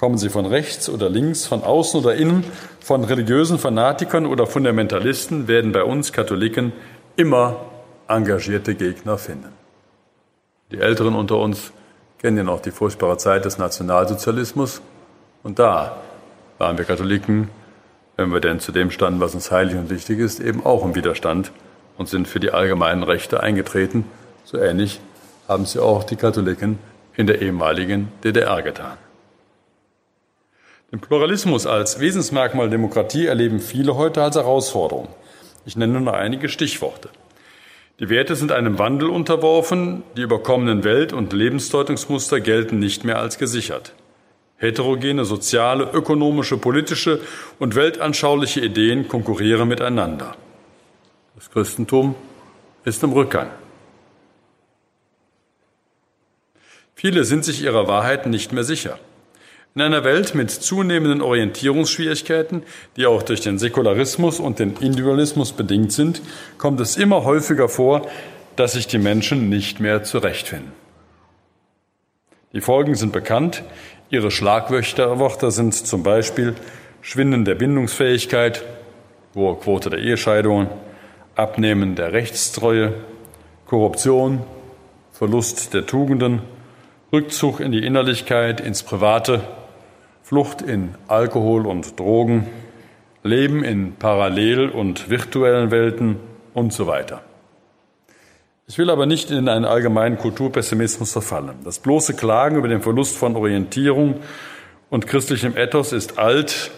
Kommen 0.00 0.18
sie 0.18 0.30
von 0.30 0.46
rechts 0.46 0.88
oder 0.88 1.08
links, 1.08 1.46
von 1.46 1.62
außen 1.62 2.00
oder 2.00 2.14
innen, 2.14 2.42
von 2.80 3.04
religiösen 3.04 3.58
Fanatikern 3.58 4.26
oder 4.26 4.46
Fundamentalisten, 4.46 5.46
werden 5.46 5.70
bei 5.70 5.84
uns 5.84 6.12
Katholiken 6.12 6.72
immer 7.16 7.60
engagierte 8.08 8.74
Gegner 8.74 9.18
finden. 9.18 9.52
Die 10.72 10.78
Älteren 10.78 11.14
unter 11.14 11.36
uns 11.36 11.70
kennen 12.18 12.38
ja 12.38 12.42
noch 12.42 12.60
die 12.60 12.70
furchtbare 12.70 13.18
Zeit 13.18 13.44
des 13.44 13.58
Nationalsozialismus. 13.58 14.80
Und 15.42 15.58
da 15.58 15.98
waren 16.58 16.78
wir 16.78 16.84
Katholiken 16.84 17.50
wenn 18.20 18.32
wir 18.32 18.40
denn 18.40 18.60
zu 18.60 18.70
dem 18.70 18.90
standen, 18.90 19.18
was 19.18 19.34
uns 19.34 19.50
heilig 19.50 19.76
und 19.76 19.88
wichtig 19.88 20.18
ist, 20.18 20.40
eben 20.40 20.66
auch 20.66 20.84
im 20.84 20.94
Widerstand 20.94 21.52
und 21.96 22.10
sind 22.10 22.28
für 22.28 22.38
die 22.38 22.50
allgemeinen 22.50 23.02
Rechte 23.02 23.42
eingetreten. 23.42 24.04
So 24.44 24.58
ähnlich 24.58 25.00
haben 25.48 25.64
sie 25.64 25.82
auch 25.82 26.04
die 26.04 26.16
Katholiken 26.16 26.78
in 27.16 27.26
der 27.26 27.40
ehemaligen 27.40 28.12
DDR 28.22 28.60
getan. 28.60 28.98
Den 30.92 31.00
Pluralismus 31.00 31.66
als 31.66 32.00
Wesensmerkmal 32.00 32.68
Demokratie 32.68 33.26
erleben 33.26 33.60
viele 33.60 33.94
heute 33.94 34.22
als 34.22 34.34
Herausforderung. 34.34 35.08
Ich 35.64 35.76
nenne 35.76 36.00
nur 36.00 36.14
einige 36.14 36.48
Stichworte. 36.48 37.10
Die 38.00 38.08
Werte 38.08 38.34
sind 38.34 38.50
einem 38.50 38.78
Wandel 38.78 39.08
unterworfen, 39.08 40.02
die 40.16 40.22
überkommenen 40.22 40.82
Welt- 40.82 41.12
und 41.12 41.32
Lebensdeutungsmuster 41.32 42.40
gelten 42.40 42.80
nicht 42.80 43.04
mehr 43.04 43.20
als 43.20 43.38
gesichert. 43.38 43.92
Heterogene 44.56 45.24
soziale, 45.24 45.84
ökonomische, 45.84 46.58
politische 46.58 47.20
und 47.60 47.76
weltanschauliche 47.76 48.60
Ideen 48.60 49.06
konkurrieren 49.06 49.68
miteinander. 49.68 50.34
Das 51.36 51.50
Christentum 51.50 52.16
ist 52.84 53.02
im 53.04 53.12
Rückgang. 53.12 53.50
Viele 56.94 57.24
sind 57.24 57.44
sich 57.44 57.62
ihrer 57.62 57.86
Wahrheit 57.86 58.26
nicht 58.26 58.52
mehr 58.52 58.64
sicher. 58.64 58.98
In 59.76 59.82
einer 59.82 60.02
Welt 60.02 60.34
mit 60.34 60.50
zunehmenden 60.50 61.22
Orientierungsschwierigkeiten, 61.22 62.64
die 62.96 63.06
auch 63.06 63.22
durch 63.22 63.40
den 63.40 63.56
Säkularismus 63.56 64.40
und 64.40 64.58
den 64.58 64.74
Individualismus 64.80 65.52
bedingt 65.52 65.92
sind, 65.92 66.22
kommt 66.58 66.80
es 66.80 66.96
immer 66.96 67.22
häufiger 67.24 67.68
vor, 67.68 68.08
dass 68.56 68.72
sich 68.72 68.88
die 68.88 68.98
Menschen 68.98 69.48
nicht 69.48 69.78
mehr 69.78 70.02
zurechtfinden. 70.02 70.72
Die 72.52 72.60
Folgen 72.60 72.96
sind 72.96 73.12
bekannt. 73.12 73.62
Ihre 74.10 74.32
Schlagwörter 74.32 75.52
sind 75.52 75.72
zum 75.74 76.02
Beispiel 76.02 76.56
Schwinden 77.00 77.44
der 77.44 77.54
Bindungsfähigkeit, 77.54 78.64
hohe 79.36 79.54
Quote 79.54 79.88
der 79.88 80.00
Ehescheidungen, 80.00 80.68
Abnehmen 81.36 81.94
der 81.94 82.12
Rechtstreue, 82.12 82.92
Korruption, 83.66 84.42
Verlust 85.12 85.74
der 85.74 85.86
Tugenden, 85.86 86.42
Rückzug 87.12 87.60
in 87.60 87.70
die 87.70 87.86
Innerlichkeit, 87.86 88.60
ins 88.60 88.82
Private, 88.82 89.42
Flucht 90.30 90.62
in 90.62 90.94
Alkohol 91.08 91.66
und 91.66 91.98
Drogen, 91.98 92.46
Leben 93.24 93.64
in 93.64 93.96
parallel 93.96 94.68
und 94.68 95.10
virtuellen 95.10 95.72
Welten 95.72 96.20
und 96.54 96.72
so 96.72 96.86
weiter. 96.86 97.22
Ich 98.68 98.78
will 98.78 98.90
aber 98.90 99.06
nicht 99.06 99.32
in 99.32 99.48
einen 99.48 99.64
allgemeinen 99.64 100.18
Kulturpessimismus 100.18 101.10
verfallen. 101.10 101.56
Das 101.64 101.80
bloße 101.80 102.14
Klagen 102.14 102.54
über 102.54 102.68
den 102.68 102.80
Verlust 102.80 103.16
von 103.16 103.34
Orientierung 103.34 104.20
und 104.88 105.08
christlichem 105.08 105.56
Ethos 105.56 105.92
ist 105.92 106.16
alt, 106.16 106.70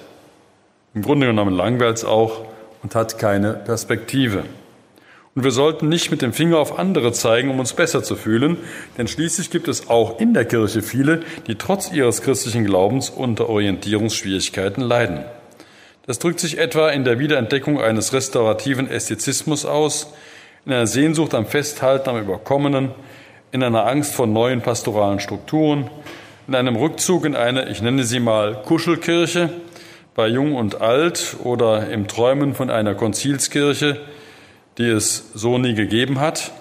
im 0.94 1.02
Grunde 1.02 1.26
genommen 1.26 1.54
langweilt 1.54 2.06
auch 2.06 2.46
und 2.82 2.94
hat 2.94 3.18
keine 3.18 3.52
Perspektive. 3.52 4.44
Und 5.34 5.44
wir 5.44 5.50
sollten 5.50 5.88
nicht 5.88 6.10
mit 6.10 6.20
dem 6.20 6.34
Finger 6.34 6.58
auf 6.58 6.78
andere 6.78 7.12
zeigen, 7.12 7.48
um 7.50 7.58
uns 7.58 7.72
besser 7.72 8.02
zu 8.02 8.16
fühlen, 8.16 8.58
denn 8.98 9.08
schließlich 9.08 9.50
gibt 9.50 9.66
es 9.66 9.88
auch 9.88 10.20
in 10.20 10.34
der 10.34 10.44
Kirche 10.44 10.82
viele, 10.82 11.22
die 11.46 11.54
trotz 11.54 11.90
ihres 11.90 12.20
christlichen 12.20 12.66
Glaubens 12.66 13.08
unter 13.08 13.48
Orientierungsschwierigkeiten 13.48 14.82
leiden. 14.82 15.24
Das 16.06 16.18
drückt 16.18 16.40
sich 16.40 16.58
etwa 16.58 16.90
in 16.90 17.04
der 17.04 17.18
Wiederentdeckung 17.18 17.80
eines 17.80 18.12
restaurativen 18.12 18.90
Ästhetizismus 18.90 19.64
aus, 19.64 20.12
in 20.66 20.72
einer 20.72 20.86
Sehnsucht 20.86 21.34
am 21.34 21.46
Festhalten 21.46 22.10
am 22.10 22.20
Überkommenen, 22.20 22.90
in 23.52 23.62
einer 23.62 23.86
Angst 23.86 24.14
vor 24.14 24.26
neuen 24.26 24.60
pastoralen 24.60 25.18
Strukturen, 25.18 25.88
in 26.46 26.54
einem 26.54 26.76
Rückzug 26.76 27.24
in 27.24 27.36
eine, 27.36 27.70
ich 27.70 27.80
nenne 27.80 28.04
sie 28.04 28.20
mal 28.20 28.60
Kuschelkirche, 28.62 29.50
bei 30.14 30.26
Jung 30.28 30.56
und 30.56 30.82
Alt 30.82 31.36
oder 31.42 31.88
im 31.88 32.06
Träumen 32.06 32.54
von 32.54 32.68
einer 32.68 32.94
Konzilskirche, 32.94 33.98
die 34.78 34.88
es 34.88 35.30
so 35.34 35.58
nie 35.58 35.74
gegeben 35.74 36.20
hat, 36.20 36.52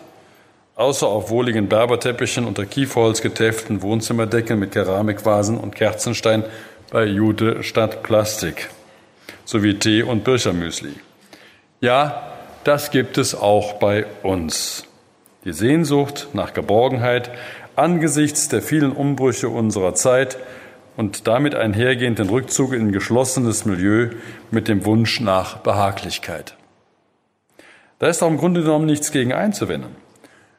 außer 0.76 1.08
auf 1.08 1.30
wohligen 1.30 1.68
Berberteppichen 1.70 2.46
unter 2.46 2.66
Kieferholz 2.66 3.22
getäften 3.22 3.82
Wohnzimmerdecken 3.82 4.60
mit 4.60 4.72
Keramikvasen 4.72 5.58
und 5.58 5.76
Kerzenstein 5.76 6.44
bei 6.90 7.06
Jude 7.06 7.64
statt 7.64 8.04
Plastik, 8.04 8.70
sowie 9.46 9.76
Tee 9.76 10.04
und 10.04 10.24
Birchermüsli. 10.24 10.94
Ja, 11.80 12.34
das 12.64 12.92
gibt 12.92 13.18
es 13.18 13.34
auch 13.34 13.74
bei 13.74 14.06
uns. 14.24 14.84
Die 15.46 15.54
Sehnsucht 15.54 16.28
nach 16.34 16.54
Geborgenheit 16.54 17.32
angesichts 17.76 18.48
der 18.50 18.62
vielen 18.62 18.92
Umbrüche 18.92 19.50
unserer 19.50 19.96
Zeit 19.96 20.38
und 20.98 21.28
damit 21.28 21.56
einhergehend 21.56 22.20
den 22.20 22.30
Rückzug 22.30 22.74
in 22.74 22.92
geschlossenes 22.92 23.66
Milieu 23.66 24.10
mit 24.52 24.68
dem 24.68 24.86
Wunsch 24.86 25.20
nach 25.20 25.58
Behaglichkeit. 25.58 26.56
Da 28.02 28.08
ist 28.08 28.24
auch 28.24 28.30
im 28.30 28.38
Grunde 28.38 28.64
genommen 28.64 28.88
nichts 28.88 29.12
gegen 29.12 29.32
einzuwenden, 29.32 29.96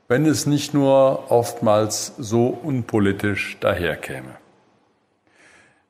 wenn 0.07 0.27
es 0.27 0.47
nicht 0.47 0.75
nur 0.75 1.33
oftmals 1.33 2.13
so 2.17 2.47
unpolitisch 2.47 3.57
daherkäme. 3.59 4.37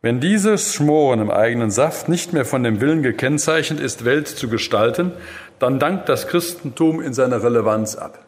Wenn 0.00 0.18
dieses 0.18 0.72
Schmoren 0.72 1.20
im 1.20 1.30
eigenen 1.30 1.70
Saft 1.70 2.08
nicht 2.08 2.32
mehr 2.32 2.46
von 2.46 2.62
dem 2.62 2.80
Willen 2.80 3.02
gekennzeichnet 3.02 3.80
ist, 3.80 4.06
Welt 4.06 4.28
zu 4.28 4.48
gestalten, 4.48 5.12
dann 5.58 5.78
dankt 5.78 6.08
das 6.08 6.26
Christentum 6.26 7.02
in 7.02 7.12
seiner 7.12 7.42
Relevanz 7.42 7.96
ab. 7.96 8.24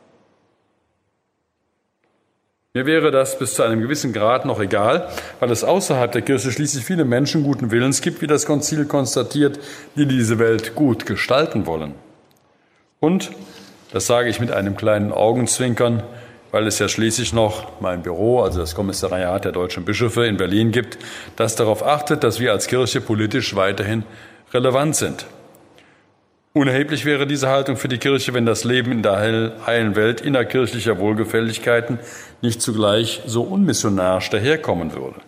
Mir 2.75 2.85
wäre 2.85 3.11
das 3.11 3.39
bis 3.39 3.55
zu 3.55 3.63
einem 3.63 3.81
gewissen 3.81 4.13
Grad 4.13 4.45
noch 4.45 4.61
egal, 4.61 5.09
weil 5.41 5.51
es 5.51 5.65
außerhalb 5.65 6.13
der 6.13 6.21
Kirche 6.21 6.53
schließlich 6.53 6.85
viele 6.85 7.07
Menschen 7.07 7.43
guten 7.43 7.71
Willens 7.71 8.03
gibt, 8.03 8.21
wie 8.21 8.27
das 8.27 8.45
Konzil 8.45 8.85
konstatiert, 8.85 9.59
die 9.97 10.05
diese 10.05 10.39
Welt 10.39 10.75
gut 10.75 11.07
gestalten 11.07 11.65
wollen. 11.65 11.95
Und, 13.05 13.33
das 13.93 14.07
sage 14.07 14.31
ich 14.31 14.41
mit 14.41 14.51
einem 14.51 14.79
kleinen 14.79 15.13
Augenzwinkern, 15.13 16.03
weil 16.53 16.67
es 16.67 16.79
ja 16.79 16.89
schließlich 16.89 17.35
noch 17.35 17.79
mein 17.83 18.01
Büro, 18.01 18.41
also 18.41 18.61
das 18.61 18.75
Kommissariat 18.75 19.45
der 19.45 19.53
deutschen 19.53 19.85
Bischöfe 19.85 20.25
in 20.25 20.39
Berlin 20.39 20.73
gibt, 20.73 20.97
das 21.37 21.55
darauf 21.55 21.85
achtet, 21.85 22.25
dass 22.25 22.41
wir 22.41 22.53
als 22.53 22.67
Kirche 22.67 23.03
politisch 23.03 23.57
weiterhin 23.57 24.05
relevant 24.55 24.97
sind. 24.97 25.27
Unerheblich 26.55 27.05
wäre 27.05 27.27
diese 27.27 27.49
Haltung 27.49 27.77
für 27.77 27.89
die 27.89 27.99
Kirche, 27.99 28.33
wenn 28.33 28.47
das 28.47 28.65
Leben 28.65 28.91
in 28.91 29.03
der 29.03 29.19
heilen 29.19 29.97
Welt 29.97 30.23
innerkirchlicher 30.23 30.99
Wohlgefälligkeiten 30.99 31.99
nicht 32.41 32.63
zugleich 32.63 33.21
so 33.27 33.43
unmissionarisch 33.43 34.31
daherkommen 34.31 34.95
würde. 34.95 35.21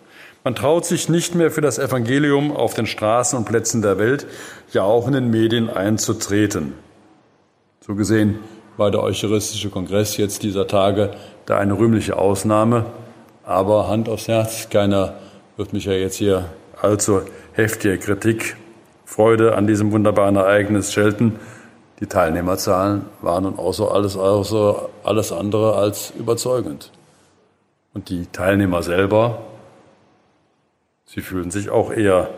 Man 0.43 0.55
traut 0.55 0.87
sich 0.87 1.09
nicht 1.09 1.35
mehr 1.35 1.51
für 1.51 1.61
das 1.61 1.77
Evangelium 1.77 2.55
auf 2.55 2.73
den 2.73 2.87
Straßen 2.87 3.37
und 3.37 3.45
Plätzen 3.45 3.83
der 3.83 3.99
Welt, 3.99 4.25
ja 4.73 4.81
auch 4.81 5.05
in 5.05 5.13
den 5.13 5.29
Medien 5.29 5.69
einzutreten. 5.69 6.86
So 7.87 7.95
gesehen 7.95 8.39
war 8.75 8.91
der 8.91 9.01
Eucharistische 9.01 9.69
Kongress 9.69 10.17
jetzt 10.17 10.43
dieser 10.43 10.67
Tage 10.67 11.11
da 11.45 11.57
eine 11.57 11.79
rühmliche 11.79 12.17
Ausnahme. 12.17 12.85
Aber 13.45 13.87
Hand 13.87 14.09
aufs 14.09 14.27
Herz, 14.27 14.69
keiner 14.69 15.13
wird 15.55 15.71
mich 15.71 15.85
ja 15.85 15.93
jetzt 15.93 16.17
hier 16.17 16.49
allzu 16.81 17.21
heftige 17.53 17.97
Kritik, 17.97 18.57
Freude 19.05 19.55
an 19.55 19.67
diesem 19.67 19.93
wunderbaren 19.93 20.35
Ereignis 20.35 20.91
schelten. 20.91 21.39
Die 22.01 22.07
Teilnehmerzahlen 22.07 23.05
waren 23.21 23.45
nun 23.45 23.57
außer 23.57 23.89
alles, 23.89 24.17
außer 24.17 24.89
alles 25.05 25.31
andere 25.31 25.77
als 25.77 26.11
überzeugend. 26.19 26.91
Und 27.93 28.09
die 28.09 28.25
Teilnehmer 28.25 28.83
selber, 28.83 29.43
sie 31.05 31.21
fühlen 31.21 31.51
sich 31.51 31.69
auch 31.69 31.91
eher 31.91 32.29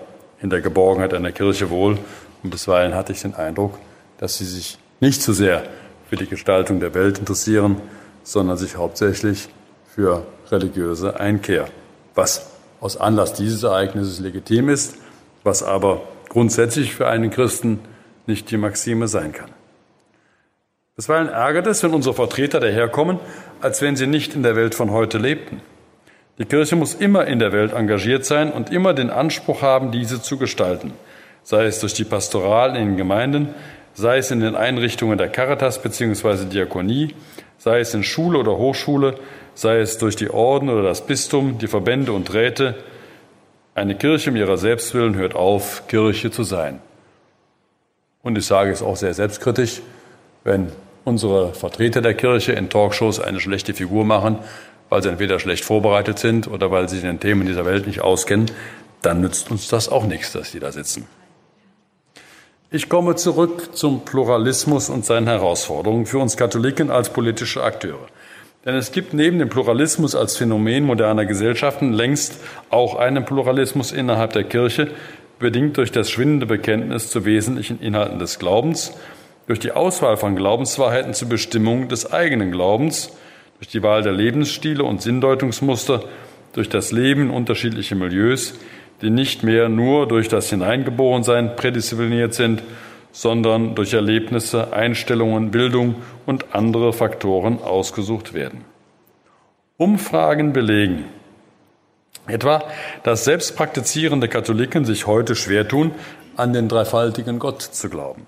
in 0.42 0.52
der 0.52 0.62
Geborgenheit 0.62 1.16
einer 1.16 1.32
Kirche 1.32 1.72
wohl. 1.72 1.98
Und 2.44 2.52
bisweilen 2.52 2.94
hatte 2.94 3.14
ich 3.14 3.24
den 3.24 3.34
Eindruck, 3.34 3.80
dass 4.20 4.38
sie 4.38 4.46
sich 4.46 4.78
nicht 5.00 5.22
so 5.22 5.34
sehr 5.34 5.64
für 6.10 6.16
die 6.16 6.28
Gestaltung 6.28 6.80
der 6.80 6.94
Welt 6.94 7.20
interessieren, 7.20 7.78
sondern 8.24 8.58
sich 8.58 8.78
hauptsächlich 8.78 9.50
für 9.94 10.26
religiöse 10.52 11.20
Einkehr, 11.20 11.68
was 12.16 12.52
aus 12.80 12.98
Anlass 12.98 13.34
dieses 13.34 13.64
Ereignisses 13.64 14.20
legitim 14.20 14.70
ist, 14.70 14.96
was 15.44 15.64
aber 15.64 16.02
grundsätzlich 16.30 16.96
für 16.96 17.08
einen 17.08 17.32
Christen 17.32 17.80
nicht 18.28 18.50
die 18.52 18.58
Maxime 18.58 19.08
sein 19.08 19.34
kann. 19.34 19.50
Bisweilen 20.96 21.30
ärgert 21.30 21.68
es, 21.68 21.82
wenn 21.84 21.94
unsere 21.94 22.14
Vertreter 22.14 22.60
daherkommen, 22.60 23.20
als 23.62 23.82
wenn 23.82 23.96
sie 23.96 24.08
nicht 24.08 24.36
in 24.36 24.44
der 24.44 24.56
Welt 24.56 24.76
von 24.76 24.92
heute 24.92 25.18
lebten. 25.18 25.62
Die 26.38 26.46
Kirche 26.46 26.76
muss 26.76 26.94
immer 26.94 27.26
in 27.26 27.40
der 27.40 27.52
Welt 27.52 27.74
engagiert 27.74 28.26
sein 28.26 28.52
und 28.52 28.72
immer 28.72 28.94
den 28.94 29.10
Anspruch 29.10 29.62
haben, 29.62 29.92
diese 29.92 30.22
zu 30.22 30.38
gestalten, 30.38 30.94
sei 31.44 31.66
es 31.66 31.80
durch 31.80 31.94
die 31.94 32.06
Pastoral 32.06 32.76
in 32.76 32.90
den 32.90 32.98
Gemeinden, 32.98 33.54
sei 34.00 34.20
es 34.20 34.32
in 34.32 34.40
den 34.40 34.56
Einrichtungen 34.56 35.18
der 35.18 35.28
Caritas 35.28 35.82
bzw. 35.82 36.46
Diakonie, 36.46 37.14
sei 37.58 37.82
es 37.82 37.94
in 37.94 38.04
Schule 38.04 38.40
oder 38.40 38.58
Hochschule, 38.58 39.16
sei 39.56 39.80
es 39.80 39.98
durch 39.98 40.16
die 40.16 40.30
Orden 40.30 40.70
oder 40.70 40.84
das 40.84 41.06
Bistum, 41.06 41.58
die 41.58 41.68
Verbände 41.68 42.14
und 42.14 42.34
Räte. 42.34 42.76
Eine 43.76 43.96
Kirche 43.96 44.30
um 44.30 44.38
ihrer 44.38 44.58
Selbstwillen 44.58 45.16
hört 45.16 45.36
auf, 45.36 45.88
Kirche 45.88 46.32
zu 46.32 46.44
sein. 46.44 46.80
Und 48.24 48.38
ich 48.38 48.46
sage 48.46 48.72
es 48.72 48.82
auch 48.82 48.96
sehr 48.96 49.14
selbstkritisch, 49.14 49.82
wenn 50.46 50.72
unsere 51.04 51.54
Vertreter 51.54 52.02
der 52.02 52.14
Kirche 52.14 52.54
in 52.54 52.70
Talkshows 52.70 53.20
eine 53.20 53.42
schlechte 53.42 53.74
Figur 53.74 54.06
machen, 54.06 54.40
weil 54.88 55.04
sie 55.04 55.10
entweder 55.10 55.40
schlecht 55.40 55.66
vorbereitet 55.66 56.20
sind 56.20 56.48
oder 56.48 56.72
weil 56.72 56.88
sie 56.88 57.02
den 57.02 57.20
Themen 57.20 57.46
dieser 57.46 57.66
Welt 57.66 57.86
nicht 57.86 58.00
auskennen, 58.00 58.50
dann 59.02 59.20
nützt 59.20 59.52
uns 59.52 59.68
das 59.68 59.90
auch 59.90 60.06
nichts, 60.06 60.32
dass 60.32 60.52
sie 60.54 60.62
da 60.62 60.72
sitzen. 60.72 61.06
Ich 62.72 62.88
komme 62.88 63.16
zurück 63.16 63.76
zum 63.76 64.06
Pluralismus 64.06 64.92
und 64.92 65.04
seinen 65.04 65.26
Herausforderungen 65.26 66.06
für 66.06 66.20
uns 66.20 66.38
Katholiken 66.38 66.92
als 66.92 67.10
politische 67.10 67.64
Akteure. 67.64 68.08
Denn 68.64 68.76
es 68.76 68.92
gibt 68.92 69.12
neben 69.16 69.40
dem 69.40 69.50
Pluralismus 69.50 70.14
als 70.14 70.38
Phänomen 70.38 70.84
moderner 70.84 71.26
Gesellschaften 71.26 71.94
längst 71.94 72.40
auch 72.70 72.94
einen 72.94 73.26
Pluralismus 73.26 73.92
innerhalb 73.92 74.34
der 74.34 74.44
Kirche, 74.44 74.92
bedingt 75.40 75.78
durch 75.78 75.92
das 75.92 76.12
schwindende 76.12 76.46
Bekenntnis 76.46 77.10
zu 77.10 77.26
wesentlichen 77.26 77.82
Inhalten 77.82 78.20
des 78.20 78.38
Glaubens, 78.38 78.94
durch 79.48 79.58
die 79.58 79.72
Auswahl 79.72 80.18
von 80.18 80.36
Glaubenswahrheiten 80.36 81.16
zur 81.16 81.28
Bestimmung 81.28 81.88
des 81.88 82.14
eigenen 82.14 82.52
Glaubens, 82.52 83.18
durch 83.58 83.70
die 83.70 83.82
Wahl 83.82 84.04
der 84.04 84.14
Lebensstile 84.14 84.84
und 84.84 85.02
Sinndeutungsmuster, 85.02 86.04
durch 86.54 86.70
das 86.70 86.92
Leben 86.92 87.24
in 87.24 87.30
unterschiedliche 87.32 87.96
Milieus, 87.96 88.54
die 89.02 89.10
nicht 89.10 89.44
mehr 89.44 89.70
nur 89.70 90.08
durch 90.08 90.28
das 90.28 90.50
Hineingeborensein 90.50 91.56
prädiszipliniert 91.56 92.34
sind, 92.34 92.64
sondern 93.12 93.76
durch 93.76 93.94
Erlebnisse, 93.94 94.74
Einstellungen, 94.74 95.52
Bildung 95.52 95.96
und 96.26 96.54
andere 96.54 96.94
Faktoren 96.94 97.62
ausgesucht 97.62 98.34
werden. 98.34 98.66
Umfragen 99.78 100.54
belegen, 100.54 101.06
etwa, 102.28 102.64
dass 103.04 103.24
selbst 103.24 103.56
praktizierende 103.56 104.28
Katholiken 104.28 104.86
sich 104.86 105.08
heute 105.08 105.36
schwer 105.36 105.68
tun, 105.68 105.92
an 106.36 106.54
den 106.54 106.68
dreifaltigen 106.68 107.40
Gott 107.40 107.62
zu 107.62 107.90
glauben. 107.90 108.26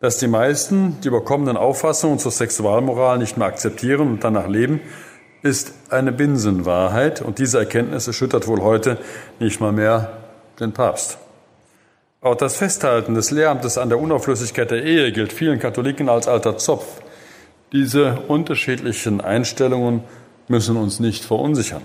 Dass 0.00 0.18
die 0.18 0.26
meisten 0.26 1.00
die 1.02 1.08
überkommenen 1.08 1.56
Auffassungen 1.56 2.18
zur 2.18 2.32
Sexualmoral 2.32 3.18
nicht 3.18 3.36
mehr 3.36 3.46
akzeptieren 3.46 4.08
und 4.08 4.24
danach 4.24 4.48
leben, 4.48 4.80
ist 5.44 5.74
eine 5.90 6.10
Binsenwahrheit 6.10 7.20
und 7.20 7.38
diese 7.38 7.58
Erkenntnis 7.58 8.06
erschüttert 8.06 8.46
wohl 8.46 8.62
heute 8.62 8.96
nicht 9.38 9.60
mal 9.60 9.72
mehr 9.72 10.16
den 10.58 10.72
Papst. 10.72 11.18
Auch 12.22 12.34
das 12.34 12.56
Festhalten 12.56 13.14
des 13.14 13.30
Lehramtes 13.30 13.76
an 13.76 13.90
der 13.90 13.98
Unauflöslichkeit 13.98 14.70
der 14.70 14.82
Ehe 14.82 15.12
gilt 15.12 15.34
vielen 15.34 15.58
Katholiken 15.58 16.08
als 16.08 16.28
alter 16.28 16.56
Zopf. 16.56 16.86
Diese 17.72 18.20
unterschiedlichen 18.26 19.20
Einstellungen 19.20 20.02
müssen 20.48 20.78
uns 20.78 20.98
nicht 20.98 21.22
verunsichern. 21.22 21.82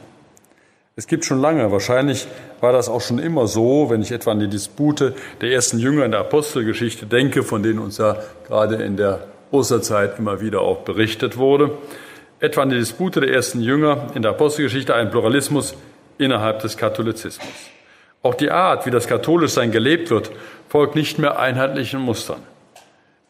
Es 0.96 1.08
gibt 1.08 1.26
schon 1.26 1.42
lange, 1.42 1.70
wahrscheinlich 1.70 2.28
war 2.62 2.72
das 2.72 2.88
auch 2.88 3.02
schon 3.02 3.20
immer 3.20 3.48
so, 3.48 3.90
wenn 3.90 4.02
ich 4.02 4.14
etwa 4.14 4.32
an 4.32 4.40
die 4.40 4.48
Dispute 4.48 5.14
der 5.42 5.52
ersten 5.52 5.80
Jünger 5.80 6.06
in 6.06 6.12
der 6.12 6.22
Apostelgeschichte 6.22 7.08
denke, 7.08 7.44
von 7.44 7.62
denen 7.62 7.80
uns 7.80 7.98
ja 7.98 8.16
gerade 8.48 8.76
in 8.76 8.96
der 8.96 9.28
Osterzeit 9.52 10.18
immer 10.18 10.40
wieder 10.40 10.62
auch 10.62 10.80
berichtet 10.80 11.36
wurde, 11.36 11.72
etwa 12.40 12.66
die 12.66 12.78
Dispute 12.78 13.22
der 13.22 13.34
ersten 13.34 13.62
Jünger 13.62 14.08
in 14.16 14.22
der 14.22 14.32
Apostelgeschichte 14.32 14.96
ein 14.96 15.12
Pluralismus 15.12 15.76
innerhalb 16.18 16.60
des 16.60 16.78
Katholizismus. 16.78 17.50
Auch 18.22 18.36
die 18.36 18.52
Art, 18.52 18.86
wie 18.86 18.92
das 18.92 19.08
Katholischsein 19.08 19.72
gelebt 19.72 20.10
wird, 20.10 20.32
folgt 20.68 20.96
nicht 20.96 21.20
mehr 21.20 21.40
einheitlichen 21.40 22.00
Mustern. 22.00 22.42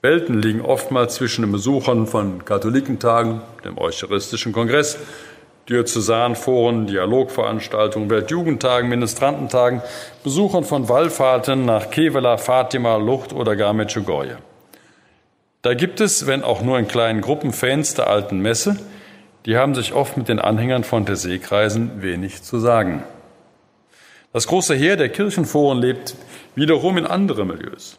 Welten 0.01 0.41
liegen 0.41 0.61
oftmals 0.61 1.15
zwischen 1.15 1.41
den 1.41 1.51
Besuchern 1.51 2.07
von 2.07 2.45
Katholikentagen, 2.45 3.41
dem 3.65 3.77
Eucharistischen 3.77 4.53
Kongress, 4.53 4.97
Diözesanforen, 5.69 6.87
Dialogveranstaltungen, 6.87 8.09
Weltjugendtagen, 8.09 8.89
Ministrantentagen, 8.89 9.83
Besuchern 10.23 10.63
von 10.63 10.89
Wallfahrten 10.89 11.65
nach 11.65 11.91
Kevela, 11.91 12.37
Fatima, 12.37 12.95
Lucht 12.95 13.33
oder 13.33 13.55
gar 13.55 13.73
Medjugorje. 13.73 14.37
Da 15.61 15.73
gibt 15.73 15.99
es, 15.99 16.25
wenn 16.25 16.43
auch 16.43 16.61
nur 16.61 16.79
in 16.79 16.87
kleinen 16.87 17.21
Gruppen, 17.21 17.51
Fans 17.51 17.93
der 17.93 18.07
alten 18.07 18.39
Messe, 18.39 18.77
die 19.45 19.57
haben 19.57 19.75
sich 19.75 19.93
oft 19.93 20.17
mit 20.17 20.29
den 20.29 20.39
Anhängern 20.39 20.83
von 20.83 21.05
der 21.05 21.15
Seekreisen 21.15 22.01
wenig 22.01 22.43
zu 22.43 22.59
sagen. 22.59 23.03
Das 24.33 24.47
große 24.47 24.75
Heer 24.75 24.95
der 24.95 25.09
Kirchenforen 25.09 25.79
lebt 25.79 26.15
wiederum 26.55 26.97
in 26.97 27.07
andere 27.07 27.45
Milieus. 27.45 27.97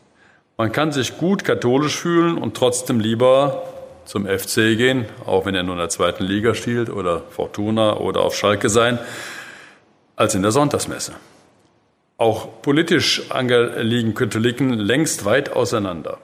Man 0.57 0.73
kann 0.73 0.93
sich 0.93 1.19
gut 1.19 1.45
katholisch 1.45 1.97
fühlen 1.97 2.39
und 2.39 2.57
trotzdem 2.57 3.01
lieber 3.01 3.65
zum 4.05 4.27
FC 4.27 4.77
gehen, 4.77 5.07
auch 5.25 5.47
wenn 5.47 5.55
er 5.55 5.63
nur 5.63 5.75
in 5.75 5.81
der 5.81 5.89
zweiten 5.89 6.25
Liga 6.25 6.55
stiehlt 6.55 6.91
oder 6.91 7.23
Fortuna 7.31 7.97
oder 7.97 8.21
auf 8.21 8.37
Schalke 8.37 8.69
sein, 8.69 8.99
als 10.17 10.35
in 10.35 10.43
der 10.43 10.53
Sonntagsmesse. 10.53 11.13
Auch 12.19 12.61
politisch 12.61 13.23
liegen 13.79 14.15
Katholiken 14.15 14.75
längst 14.75 15.25
weit 15.25 15.53
auseinander. 15.53 16.19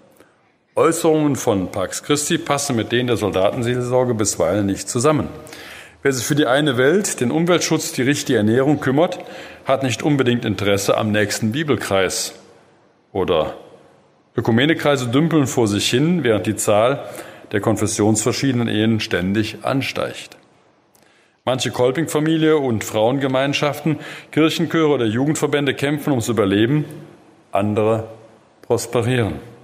Äußerungen 0.76 1.36
von 1.36 1.70
Pax 1.72 2.02
Christi 2.02 2.36
passen 2.36 2.76
mit 2.76 2.92
denen 2.92 3.06
der 3.06 3.16
Soldatenseelsorge 3.16 4.12
bisweilen 4.12 4.66
nicht 4.66 4.90
zusammen. 4.90 5.28
Wer 6.02 6.12
sich 6.12 6.26
für 6.26 6.34
die 6.34 6.44
eine 6.44 6.76
Welt, 6.76 7.22
den 7.22 7.30
Umweltschutz, 7.30 7.92
die 7.92 8.02
richtige 8.02 8.36
Ernährung 8.36 8.78
kümmert, 8.78 9.18
hat 9.64 9.82
nicht 9.82 10.02
unbedingt 10.02 10.44
Interesse 10.44 10.98
am 10.98 11.12
nächsten 11.12 11.52
Bibelkreis. 11.52 12.34
Oder 13.14 13.54
Ökumenekreise 14.36 15.08
dümpeln 15.08 15.46
vor 15.46 15.66
sich 15.66 15.88
hin, 15.88 16.24
während 16.24 16.46
die 16.46 16.56
Zahl 16.56 17.08
der 17.52 17.62
konfessionsverschiedenen 17.62 18.68
Ehen 18.68 19.00
ständig 19.00 19.64
ansteigt. 19.64 20.36
Manche 21.46 21.70
Kolping-Familie 21.70 22.58
und 22.58 22.84
Frauengemeinschaften, 22.84 23.98
Kirchenchöre 24.30 24.92
oder 24.92 25.06
Jugendverbände 25.06 25.72
kämpfen 25.72 26.10
ums 26.10 26.28
Überleben, 26.28 26.84
andere 27.50 28.08
prosperieren. 28.60 29.55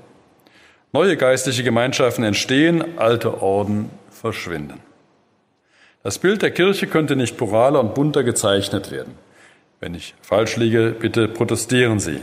Neue 0.94 1.16
geistliche 1.16 1.64
Gemeinschaften 1.64 2.22
entstehen, 2.22 2.98
alte 2.98 3.42
Orden 3.42 3.88
verschwinden. 4.10 4.78
Das 6.02 6.18
Bild 6.18 6.42
der 6.42 6.50
Kirche 6.50 6.86
könnte 6.86 7.16
nicht 7.16 7.38
pluraler 7.38 7.80
und 7.80 7.94
bunter 7.94 8.22
gezeichnet 8.22 8.90
werden. 8.90 9.14
Wenn 9.80 9.94
ich 9.94 10.14
falsch 10.20 10.56
liege, 10.56 10.94
bitte 10.98 11.28
protestieren 11.28 11.98
Sie. 11.98 12.20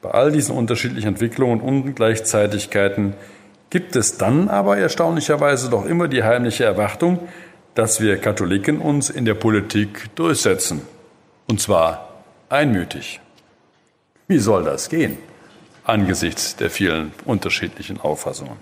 Bei 0.00 0.12
all 0.12 0.30
diesen 0.30 0.56
unterschiedlichen 0.56 1.08
Entwicklungen 1.08 1.60
und 1.60 1.86
Ungleichzeitigkeiten 1.86 3.14
gibt 3.68 3.96
es 3.96 4.16
dann 4.16 4.48
aber 4.48 4.78
erstaunlicherweise 4.78 5.68
doch 5.68 5.84
immer 5.84 6.06
die 6.06 6.22
heimliche 6.22 6.64
Erwartung, 6.64 7.18
dass 7.74 8.00
wir 8.00 8.16
Katholiken 8.18 8.80
uns 8.80 9.10
in 9.10 9.24
der 9.24 9.34
Politik 9.34 10.14
durchsetzen. 10.14 10.82
Und 11.48 11.60
zwar 11.60 12.22
einmütig. 12.48 13.20
Wie 14.28 14.38
soll 14.38 14.62
das 14.62 14.88
gehen? 14.88 15.18
Angesichts 15.88 16.56
der 16.56 16.70
vielen 16.70 17.12
unterschiedlichen 17.24 18.00
Auffassungen. 18.00 18.56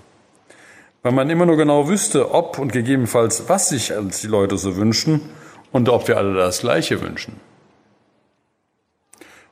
Wenn 1.03 1.15
man 1.15 1.31
immer 1.31 1.47
nur 1.47 1.57
genau 1.57 1.89
wüsste, 1.89 2.33
ob 2.33 2.59
und 2.59 2.73
gegebenenfalls 2.73 3.49
was 3.49 3.69
sich 3.69 3.93
die 4.23 4.27
Leute 4.27 4.57
so 4.57 4.77
wünschen 4.77 5.21
und 5.73 5.89
ob 5.89 6.09
wir 6.09 6.17
alle 6.17 6.35
das 6.35 6.61
Gleiche 6.61 7.01
wünschen. 7.01 7.41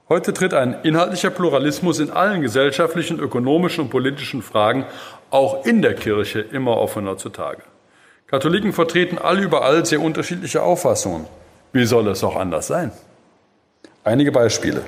Heute 0.08 0.34
tritt 0.34 0.52
ein 0.52 0.74
inhaltlicher 0.82 1.30
Pluralismus 1.30 1.98
in 1.98 2.10
allen 2.10 2.42
gesellschaftlichen, 2.42 3.18
ökonomischen 3.18 3.84
und 3.84 3.90
politischen 3.90 4.42
Fragen, 4.42 4.84
auch 5.30 5.64
in 5.64 5.80
der 5.80 5.94
Kirche, 5.94 6.40
immer 6.40 6.76
offener 6.76 7.16
zutage. 7.16 7.62
Katholiken 8.26 8.72
vertreten 8.72 9.18
alle 9.18 9.42
überall 9.42 9.86
sehr 9.86 10.00
unterschiedliche 10.00 10.62
Auffassungen. 10.62 11.26
Wie 11.72 11.86
soll 11.86 12.06
es 12.08 12.22
auch 12.22 12.36
anders 12.36 12.66
sein? 12.66 12.92
Einige 14.04 14.30
Beispiele. 14.30 14.82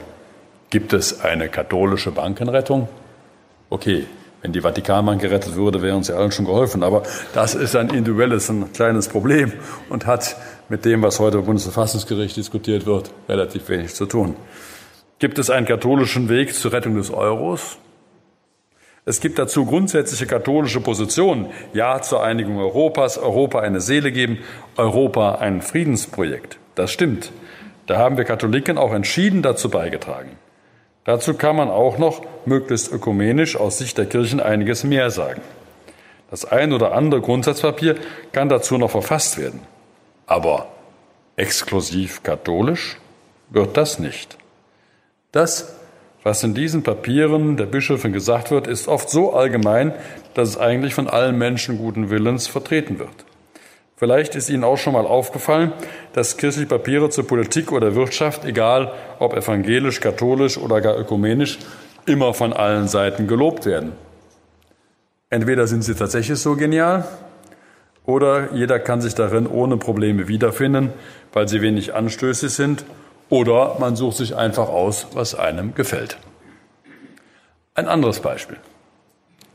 Gibt 0.70 0.92
es 0.92 1.20
eine 1.20 1.48
katholische 1.48 2.10
Bankenrettung? 2.10 2.88
Okay, 3.70 4.06
wenn 4.42 4.52
die 4.52 4.60
Vatikanbank 4.60 5.20
gerettet 5.20 5.54
würde, 5.54 5.80
wäre 5.80 5.96
uns 5.96 6.08
ja 6.08 6.16
allen 6.16 6.32
schon 6.32 6.44
geholfen. 6.44 6.82
Aber 6.82 7.02
das 7.34 7.54
ist 7.54 7.76
ein 7.76 7.88
individuelles, 7.90 8.48
ein 8.48 8.72
kleines 8.72 9.08
Problem 9.08 9.52
und 9.88 10.06
hat 10.06 10.36
mit 10.68 10.84
dem, 10.84 11.02
was 11.02 11.20
heute 11.20 11.38
im 11.38 11.44
Bundesverfassungsgericht 11.44 12.36
diskutiert 12.36 12.86
wird, 12.86 13.10
relativ 13.28 13.68
wenig 13.68 13.94
zu 13.94 14.06
tun. 14.06 14.36
Gibt 15.18 15.38
es 15.38 15.50
einen 15.50 15.66
katholischen 15.66 16.28
Weg 16.28 16.54
zur 16.54 16.72
Rettung 16.72 16.96
des 16.96 17.10
Euros? 17.10 17.78
Es 19.04 19.20
gibt 19.20 19.38
dazu 19.38 19.64
grundsätzliche 19.66 20.26
katholische 20.26 20.80
Positionen. 20.80 21.46
Ja 21.72 22.02
zur 22.02 22.24
Einigung 22.24 22.58
Europas, 22.58 23.18
Europa 23.18 23.60
eine 23.60 23.80
Seele 23.80 24.10
geben, 24.10 24.38
Europa 24.76 25.36
ein 25.36 25.62
Friedensprojekt. 25.62 26.58
Das 26.74 26.90
stimmt. 26.90 27.30
Da 27.86 27.98
haben 27.98 28.16
wir 28.16 28.24
Katholiken 28.24 28.78
auch 28.78 28.92
entschieden 28.92 29.42
dazu 29.42 29.70
beigetragen. 29.70 30.30
Dazu 31.06 31.34
kann 31.34 31.54
man 31.54 31.70
auch 31.70 31.98
noch 31.98 32.22
möglichst 32.46 32.92
ökumenisch 32.92 33.56
aus 33.56 33.78
Sicht 33.78 33.96
der 33.96 34.06
Kirchen 34.06 34.40
einiges 34.40 34.82
mehr 34.82 35.10
sagen. 35.10 35.40
Das 36.30 36.44
ein 36.44 36.72
oder 36.72 36.92
andere 36.92 37.20
Grundsatzpapier 37.20 37.94
kann 38.32 38.48
dazu 38.48 38.76
noch 38.76 38.90
verfasst 38.90 39.38
werden. 39.38 39.60
Aber 40.26 40.66
exklusiv 41.36 42.24
katholisch 42.24 42.98
wird 43.50 43.76
das 43.76 44.00
nicht. 44.00 44.36
Das, 45.30 45.76
was 46.24 46.42
in 46.42 46.54
diesen 46.54 46.82
Papieren 46.82 47.56
der 47.56 47.66
Bischöfin 47.66 48.12
gesagt 48.12 48.50
wird, 48.50 48.66
ist 48.66 48.88
oft 48.88 49.08
so 49.08 49.32
allgemein, 49.32 49.94
dass 50.34 50.48
es 50.48 50.58
eigentlich 50.58 50.94
von 50.94 51.06
allen 51.06 51.38
Menschen 51.38 51.78
guten 51.78 52.10
Willens 52.10 52.48
vertreten 52.48 52.98
wird. 52.98 53.25
Vielleicht 53.98 54.34
ist 54.34 54.50
Ihnen 54.50 54.62
auch 54.62 54.76
schon 54.76 54.92
mal 54.92 55.06
aufgefallen, 55.06 55.72
dass 56.12 56.36
kirchliche 56.36 56.68
Papiere 56.68 57.08
zur 57.08 57.26
Politik 57.26 57.72
oder 57.72 57.94
Wirtschaft, 57.94 58.44
egal 58.44 58.92
ob 59.18 59.34
evangelisch, 59.34 60.00
katholisch 60.00 60.58
oder 60.58 60.82
gar 60.82 60.98
ökumenisch, 60.98 61.58
immer 62.04 62.34
von 62.34 62.52
allen 62.52 62.88
Seiten 62.88 63.26
gelobt 63.26 63.64
werden. 63.64 63.92
Entweder 65.30 65.66
sind 65.66 65.82
sie 65.82 65.94
tatsächlich 65.94 66.38
so 66.38 66.56
genial 66.56 67.08
oder 68.04 68.52
jeder 68.52 68.78
kann 68.78 69.00
sich 69.00 69.14
darin 69.14 69.46
ohne 69.46 69.78
Probleme 69.78 70.28
wiederfinden, 70.28 70.92
weil 71.32 71.48
sie 71.48 71.62
wenig 71.62 71.94
anstößig 71.94 72.52
sind 72.52 72.84
oder 73.30 73.78
man 73.80 73.96
sucht 73.96 74.18
sich 74.18 74.36
einfach 74.36 74.68
aus, 74.68 75.06
was 75.14 75.34
einem 75.34 75.74
gefällt. 75.74 76.18
Ein 77.74 77.88
anderes 77.88 78.20
Beispiel. 78.20 78.58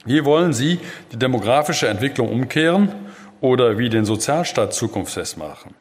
Wie 0.03 0.25
wollen 0.25 0.51
Sie 0.51 0.79
die 1.11 1.17
demografische 1.17 1.87
Entwicklung 1.87 2.29
umkehren 2.29 2.89
oder 3.41 3.77
wie 3.77 3.89
den 3.89 4.05
Sozialstaat 4.05 4.73
zukunftsfest 4.73 5.37
machen? 5.37 5.75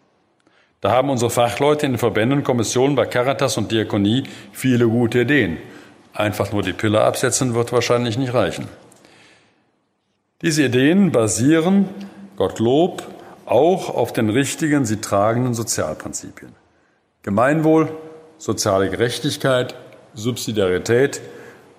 Da 0.80 0.90
haben 0.90 1.10
unsere 1.10 1.30
Fachleute 1.30 1.86
in 1.86 1.92
den 1.92 1.98
Verbänden, 1.98 2.42
Kommissionen 2.42 2.96
bei 2.96 3.04
Caritas 3.06 3.58
und 3.58 3.70
Diakonie 3.70 4.24
viele 4.50 4.88
gute 4.88 5.20
Ideen. 5.20 5.58
Einfach 6.14 6.52
nur 6.52 6.62
die 6.62 6.72
Pille 6.72 7.02
absetzen 7.02 7.54
wird 7.54 7.72
wahrscheinlich 7.72 8.18
nicht 8.18 8.34
reichen. 8.34 8.66
Diese 10.42 10.64
Ideen 10.64 11.12
basieren, 11.12 11.88
Gottlob, 12.36 13.02
auch 13.44 13.90
auf 13.94 14.12
den 14.14 14.30
richtigen, 14.30 14.86
sie 14.86 15.02
tragenden 15.02 15.52
Sozialprinzipien. 15.52 16.54
Gemeinwohl, 17.22 17.90
soziale 18.38 18.88
Gerechtigkeit, 18.88 19.74
Subsidiarität 20.14 21.20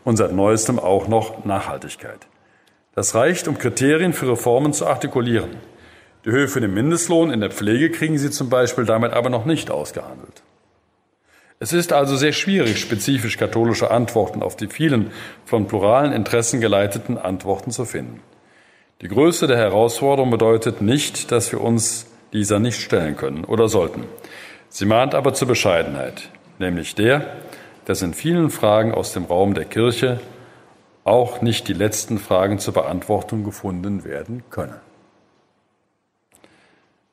und 0.04 0.18
seit 0.18 0.34
neuestem 0.34 0.78
auch 0.78 1.08
noch 1.08 1.44
Nachhaltigkeit. 1.44 2.28
Das 2.94 3.16
reicht, 3.16 3.48
um 3.48 3.58
Kriterien 3.58 4.14
für 4.14 4.30
Reformen 4.30 4.74
zu 4.74 4.86
artikulieren. 4.86 5.52
Die 6.26 6.32
Höhe 6.32 6.48
für 6.48 6.62
den 6.62 6.74
Mindestlohn 6.74 7.32
in 7.32 7.40
der 7.40 7.50
Pflege 7.50 7.90
kriegen 7.90 8.18
Sie 8.18 8.30
zum 8.30 8.50
Beispiel 8.50 8.86
damit 8.86 9.14
aber 9.14 9.30
noch 9.30 9.46
nicht 9.46 9.72
ausgehandelt. 9.72 10.44
Es 11.60 11.74
ist 11.74 11.94
also 11.94 12.16
sehr 12.16 12.34
schwierig, 12.34 12.80
spezifisch 12.80 13.38
katholische 13.38 13.92
Antworten 13.92 14.42
auf 14.44 14.56
die 14.56 14.68
vielen 14.68 15.12
von 15.46 15.68
pluralen 15.68 16.12
Interessen 16.12 16.60
geleiteten 16.60 17.18
Antworten 17.18 17.72
zu 17.72 17.86
finden. 17.86 18.20
Die 19.02 19.08
Größe 19.08 19.48
der 19.48 19.58
Herausforderung 19.58 20.30
bedeutet 20.30 20.82
nicht, 20.82 21.32
dass 21.32 21.52
wir 21.52 21.62
uns 21.62 22.08
dieser 22.34 22.60
nicht 22.60 22.82
stellen 22.82 23.16
können 23.16 23.46
oder 23.46 23.68
sollten. 23.68 24.04
Sie 24.70 24.86
mahnt 24.86 25.16
aber 25.16 25.34
zur 25.34 25.48
Bescheidenheit, 25.48 26.30
nämlich 26.60 26.96
der, 26.96 27.26
dass 27.86 28.02
in 28.02 28.14
vielen 28.14 28.50
Fragen 28.50 28.94
aus 28.94 29.14
dem 29.14 29.26
Raum 29.26 29.54
der 29.54 29.66
Kirche 29.66 30.20
auch 31.04 31.42
nicht 31.42 31.68
die 31.68 31.74
letzten 31.74 32.18
Fragen 32.18 32.60
zur 32.60 32.74
Beantwortung 32.74 33.44
gefunden 33.44 34.04
werden 34.04 34.44
können. 34.50 34.76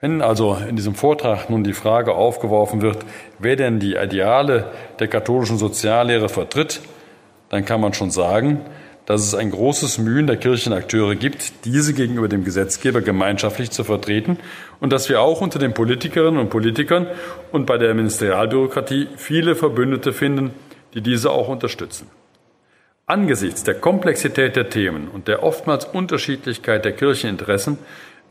Wenn 0.01 0.23
also 0.23 0.57
in 0.69 0.77
diesem 0.77 0.95
Vortrag 0.95 1.51
nun 1.51 1.65
die 1.65 1.73
Frage 1.73 2.15
aufgeworfen 2.15 2.83
wird, 2.83 2.99
wer 3.41 3.57
denn 3.57 3.81
die 3.81 3.97
Ideale 3.97 4.71
der 5.01 5.09
katholischen 5.09 5.59
Soziallehre 5.59 6.29
vertritt, 6.29 6.81
dann 7.49 7.65
kann 7.65 7.81
man 7.81 7.95
schon 7.95 8.13
sagen, 8.13 8.61
dass 9.07 9.23
es 9.23 9.35
ein 9.35 9.51
großes 9.51 9.99
Mühen 9.99 10.27
der 10.27 10.37
Kirchenakteure 10.37 11.17
gibt, 11.17 11.65
diese 11.65 11.95
gegenüber 11.95 12.29
dem 12.29 12.45
Gesetzgeber 12.45 13.01
gemeinschaftlich 13.01 13.71
zu 13.71 13.83
vertreten 13.83 14.39
und 14.81 14.93
dass 14.93 15.09
wir 15.09 15.23
auch 15.23 15.41
unter 15.41 15.59
den 15.59 15.73
Politikerinnen 15.73 16.39
und 16.39 16.51
Politikern 16.51 17.07
und 17.51 17.65
bei 17.65 17.79
der 17.79 17.95
Ministerialbürokratie 17.95 19.09
viele 19.17 19.57
Verbündete 19.57 20.13
finden, 20.13 20.51
die 20.95 21.01
diese 21.01 21.31
auch 21.31 21.49
unterstützen. 21.49 22.07
Angesichts 23.09 23.65
der 23.65 23.75
Komplexität 23.75 24.55
der 24.55 24.69
Themen 24.69 25.09
und 25.09 25.29
der 25.29 25.43
oftmals 25.43 25.87
Unterschiedlichkeit 25.87 26.85
der 26.85 26.93
Kircheninteressen 26.93 27.79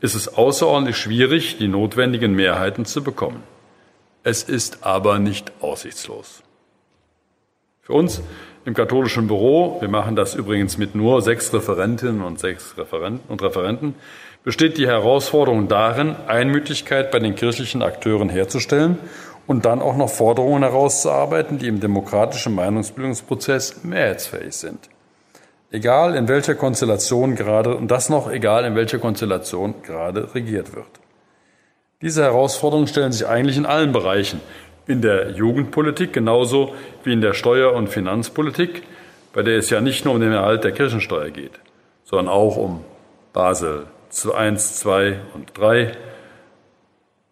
ist 0.00 0.14
es 0.14 0.36
außerordentlich 0.36 0.96
schwierig, 0.96 1.58
die 1.58 1.66
notwendigen 1.66 2.32
Mehrheiten 2.32 2.84
zu 2.84 3.02
bekommen. 3.02 3.42
Es 4.22 4.44
ist 4.44 4.86
aber 4.86 5.18
nicht 5.18 5.50
aussichtslos. 5.60 6.44
Für 7.82 7.94
uns 7.94 8.22
im 8.64 8.74
katholischen 8.74 9.26
Büro, 9.26 9.80
wir 9.80 9.88
machen 9.88 10.14
das 10.14 10.36
übrigens 10.36 10.78
mit 10.78 10.94
nur 10.94 11.22
sechs 11.22 11.52
Referentinnen 11.52 12.22
und 12.22 12.38
sechs 12.38 12.78
Referenten 12.78 13.28
und 13.28 13.42
Referenten, 13.42 13.96
besteht 14.44 14.78
die 14.78 14.86
Herausforderung 14.86 15.66
darin, 15.66 16.14
Einmütigkeit 16.28 17.10
bei 17.10 17.18
den 17.18 17.34
kirchlichen 17.34 17.82
Akteuren 17.82 18.28
herzustellen 18.28 18.96
und 19.48 19.64
dann 19.64 19.80
auch 19.80 19.96
noch 19.96 20.10
Forderungen 20.10 20.62
herauszuarbeiten, 20.62 21.58
die 21.58 21.68
im 21.68 21.80
demokratischen 21.80 22.54
Meinungsbildungsprozess 22.54 23.82
mehrheitsfähig 23.82 24.54
sind. 24.54 24.90
Egal 25.70 26.14
in 26.14 26.28
welcher 26.28 26.54
Konstellation 26.54 27.34
gerade, 27.34 27.74
und 27.74 27.90
das 27.90 28.10
noch 28.10 28.30
egal 28.30 28.66
in 28.66 28.76
welcher 28.76 28.98
Konstellation 28.98 29.82
gerade 29.82 30.34
regiert 30.34 30.76
wird. 30.76 30.86
Diese 32.02 32.22
Herausforderungen 32.22 32.86
stellen 32.86 33.10
sich 33.10 33.26
eigentlich 33.26 33.56
in 33.56 33.64
allen 33.64 33.90
Bereichen, 33.90 34.40
in 34.86 35.00
der 35.00 35.30
Jugendpolitik 35.30 36.12
genauso 36.12 36.74
wie 37.02 37.14
in 37.14 37.22
der 37.22 37.32
Steuer- 37.32 37.72
und 37.72 37.88
Finanzpolitik, 37.88 38.82
bei 39.32 39.42
der 39.42 39.56
es 39.56 39.70
ja 39.70 39.80
nicht 39.80 40.04
nur 40.04 40.14
um 40.14 40.20
den 40.20 40.32
Erhalt 40.32 40.62
der 40.62 40.72
Kirchensteuer 40.72 41.30
geht, 41.30 41.58
sondern 42.04 42.28
auch 42.28 42.56
um 42.58 42.84
Basel 43.32 43.86
I, 44.12 44.56
II 44.84 45.16
und 45.34 45.52
III 45.58 45.92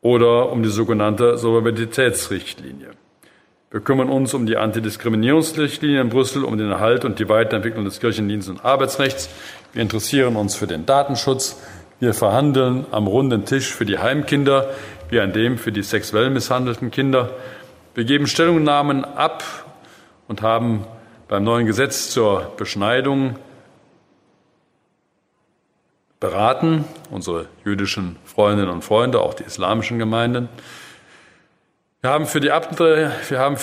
oder 0.06 0.52
um 0.52 0.62
die 0.62 0.68
sogenannte 0.68 1.36
Solvabilitätsrichtlinie. 1.36 2.90
Wir 3.72 3.80
kümmern 3.80 4.08
uns 4.08 4.34
um 4.34 4.46
die 4.46 4.56
Antidiskriminierungsrichtlinie 4.56 6.00
in 6.00 6.10
Brüssel, 6.10 6.44
um 6.44 6.56
den 6.56 6.70
Erhalt 6.70 7.04
und 7.04 7.18
die 7.18 7.28
Weiterentwicklung 7.28 7.84
des 7.84 7.98
Kirchendienstes 7.98 8.54
und 8.54 8.64
Arbeitsrechts. 8.64 9.28
Wir 9.72 9.82
interessieren 9.82 10.36
uns 10.36 10.54
für 10.54 10.68
den 10.68 10.86
Datenschutz. 10.86 11.60
Wir 11.98 12.14
verhandeln 12.14 12.86
am 12.92 13.08
runden 13.08 13.46
Tisch 13.46 13.74
für 13.74 13.84
die 13.84 13.98
Heimkinder 13.98 14.70
wie 15.10 15.18
an 15.18 15.32
dem 15.32 15.58
für 15.58 15.72
die 15.72 15.82
sexuell 15.82 16.30
misshandelten 16.30 16.92
Kinder. 16.92 17.30
Wir 17.96 18.04
geben 18.04 18.28
Stellungnahmen 18.28 19.04
ab 19.04 19.42
und 20.28 20.40
haben 20.40 20.84
beim 21.26 21.42
neuen 21.42 21.66
Gesetz 21.66 22.10
zur 22.10 22.52
Beschneidung 22.56 23.40
beraten, 26.20 26.84
unsere 27.10 27.46
jüdischen 27.64 28.16
Freundinnen 28.24 28.70
und 28.70 28.82
Freunde, 28.82 29.20
auch 29.20 29.34
die 29.34 29.44
islamischen 29.44 29.98
Gemeinden. 29.98 30.48
Wir 32.00 32.10
haben, 32.10 32.26
für 32.26 32.40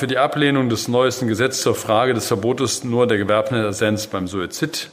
die 0.08 0.18
Ablehnung 0.18 0.70
des 0.70 0.88
neuesten 0.88 1.28
Gesetzes 1.28 1.62
zur 1.62 1.76
Frage 1.76 2.14
des 2.14 2.28
Verbotes 2.28 2.84
nur 2.84 3.08
der 3.08 3.18
Gewerbnisessenz 3.18 4.08
beim 4.08 4.28
Suizid 4.28 4.90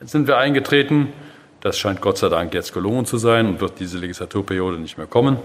sind 0.00 0.26
wir 0.26 0.36
eingetreten. 0.38 1.12
Das 1.60 1.78
scheint 1.78 2.00
Gott 2.00 2.18
sei 2.18 2.28
Dank 2.28 2.54
jetzt 2.54 2.72
gelungen 2.72 3.06
zu 3.06 3.18
sein 3.18 3.46
und 3.46 3.60
wird 3.60 3.80
diese 3.80 3.98
Legislaturperiode 3.98 4.78
nicht 4.78 4.98
mehr 4.98 5.06
kommen. 5.06 5.38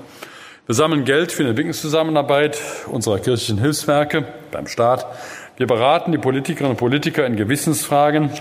Wir 0.66 0.76
sammeln 0.76 1.06
Geld 1.06 1.32
für 1.32 1.44
die 1.44 1.50
Entwicklungszusammenarbeit 1.50 2.60
unserer 2.88 3.20
kirchlichen 3.20 3.60
Hilfswerke 3.60 4.26
beim 4.52 4.68
Staat. 4.68 5.06
Wir 5.58 5.68
beraten 5.68 6.12
die 6.12 6.18
Politikerinnen 6.18 6.72
und 6.72 6.78
Politiker 6.78 7.26
in 7.26 7.36
Gewissensfragen, 7.36 8.32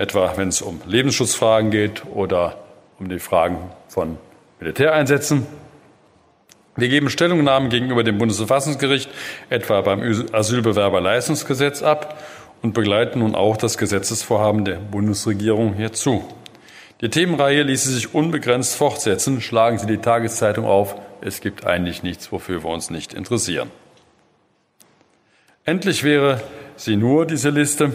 etwa 0.00 0.32
wenn 0.36 0.48
es 0.48 0.62
um 0.62 0.80
Lebensschutzfragen 0.86 1.70
geht 1.70 2.06
oder 2.06 2.56
um 2.98 3.10
die 3.10 3.18
Fragen 3.18 3.70
von 3.86 4.16
Militäreinsätzen. 4.58 5.46
Wir 6.74 6.88
geben 6.88 7.10
Stellungnahmen 7.10 7.68
gegenüber 7.68 8.02
dem 8.02 8.16
Bundesverfassungsgericht, 8.16 9.10
etwa 9.50 9.82
beim 9.82 10.00
Asylbewerberleistungsgesetz 10.32 11.82
ab 11.82 12.18
und 12.62 12.72
begleiten 12.72 13.18
nun 13.18 13.34
auch 13.34 13.58
das 13.58 13.76
Gesetzesvorhaben 13.76 14.64
der 14.64 14.76
Bundesregierung 14.76 15.74
hierzu. 15.74 16.24
Die 17.02 17.10
Themenreihe 17.10 17.62
ließe 17.62 17.90
sich 17.90 18.14
unbegrenzt 18.14 18.76
fortsetzen. 18.76 19.42
Schlagen 19.42 19.78
Sie 19.78 19.86
die 19.86 19.98
Tageszeitung 19.98 20.64
auf. 20.64 20.94
Es 21.20 21.42
gibt 21.42 21.66
eigentlich 21.66 22.02
nichts, 22.02 22.32
wofür 22.32 22.64
wir 22.64 22.70
uns 22.70 22.88
nicht 22.88 23.12
interessieren. 23.12 23.70
Endlich 25.66 26.04
wäre 26.04 26.40
sie 26.76 26.96
nur, 26.96 27.26
diese 27.26 27.50
Liste, 27.50 27.92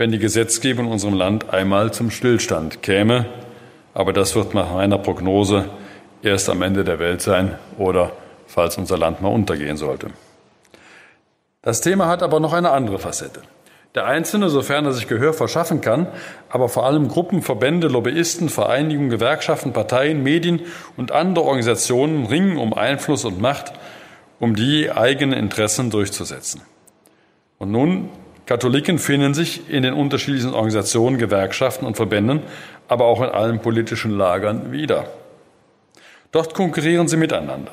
wenn 0.00 0.10
die 0.10 0.18
Gesetzgebung 0.18 0.86
in 0.86 0.92
unserem 0.92 1.12
Land 1.12 1.52
einmal 1.52 1.92
zum 1.92 2.10
Stillstand 2.10 2.82
käme. 2.82 3.26
Aber 3.92 4.14
das 4.14 4.34
wird 4.34 4.54
nach 4.54 4.72
meiner 4.72 4.96
Prognose 4.96 5.66
erst 6.22 6.48
am 6.48 6.62
Ende 6.62 6.84
der 6.84 6.98
Welt 6.98 7.20
sein 7.20 7.58
oder 7.76 8.12
falls 8.46 8.78
unser 8.78 8.96
Land 8.96 9.20
mal 9.20 9.28
untergehen 9.28 9.76
sollte. 9.76 10.06
Das 11.60 11.82
Thema 11.82 12.06
hat 12.06 12.22
aber 12.22 12.40
noch 12.40 12.54
eine 12.54 12.70
andere 12.70 12.98
Facette. 12.98 13.42
Der 13.94 14.06
Einzelne, 14.06 14.48
sofern 14.48 14.86
er 14.86 14.92
sich 14.92 15.06
Gehör 15.06 15.34
verschaffen 15.34 15.82
kann, 15.82 16.06
aber 16.48 16.70
vor 16.70 16.86
allem 16.86 17.08
Gruppen, 17.08 17.42
Verbände, 17.42 17.88
Lobbyisten, 17.88 18.48
Vereinigungen, 18.48 19.10
Gewerkschaften, 19.10 19.74
Parteien, 19.74 20.22
Medien 20.22 20.62
und 20.96 21.12
andere 21.12 21.44
Organisationen 21.44 22.24
ringen 22.24 22.56
um 22.56 22.72
Einfluss 22.72 23.26
und 23.26 23.38
Macht, 23.38 23.74
um 24.38 24.56
die 24.56 24.90
eigenen 24.90 25.38
Interessen 25.38 25.90
durchzusetzen. 25.90 26.62
Und 27.58 27.70
nun, 27.70 28.08
Katholiken 28.50 28.98
finden 28.98 29.32
sich 29.32 29.70
in 29.70 29.84
den 29.84 29.94
unterschiedlichen 29.94 30.54
Organisationen, 30.54 31.18
Gewerkschaften 31.18 31.86
und 31.86 31.94
Verbänden, 31.94 32.42
aber 32.88 33.04
auch 33.04 33.22
in 33.22 33.28
allen 33.28 33.62
politischen 33.62 34.10
Lagern 34.10 34.72
wieder. 34.72 35.08
Dort 36.32 36.52
konkurrieren 36.52 37.06
sie 37.06 37.16
miteinander. 37.16 37.70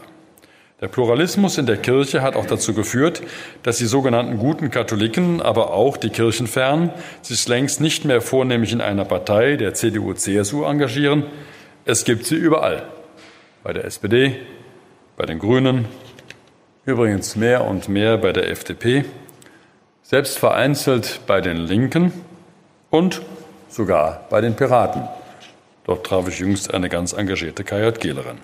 Der 0.80 0.88
Pluralismus 0.88 1.58
in 1.58 1.66
der 1.66 1.78
Kirche 1.78 2.22
hat 2.22 2.36
auch 2.36 2.46
dazu 2.46 2.76
geführt, 2.76 3.24
dass 3.64 3.80
die 3.80 3.88
sogenannten 3.88 4.38
guten 4.38 4.70
Katholiken, 4.70 5.42
aber 5.42 5.74
auch 5.74 5.98
die 5.98 6.12
Kirchenfernen 6.12 6.92
sich 7.24 7.48
längst 7.48 7.82
nicht 7.82 8.06
mehr 8.06 8.22
vornehmlich 8.22 8.72
in 8.72 8.80
einer 8.80 9.06
Partei, 9.06 9.56
der 9.56 9.74
CDU-CSU, 9.74 10.64
engagieren. 10.64 11.24
Es 11.86 12.06
gibt 12.06 12.26
sie 12.26 12.36
überall. 12.36 12.84
Bei 13.64 13.74
der 13.74 13.84
SPD, 13.86 14.36
bei 15.16 15.26
den 15.26 15.40
Grünen, 15.40 15.86
übrigens 16.86 17.36
mehr 17.36 17.66
und 17.66 17.90
mehr 17.90 18.20
bei 18.20 18.32
der 18.32 18.52
FDP, 18.52 19.06
selbst 20.08 20.40
vereinzelt 20.40 21.20
bei 21.28 21.42
den 21.42 21.58
Linken 21.58 22.14
und 22.90 23.22
sogar 23.68 24.26
bei 24.30 24.40
den 24.40 24.56
Piraten. 24.56 25.04
Dort 25.84 26.06
traf 26.06 26.30
ich 26.30 26.40
jüngst 26.40 26.74
eine 26.74 26.88
ganz 26.88 27.12
engagierte 27.12 27.66
KJGlerin. 27.66 28.38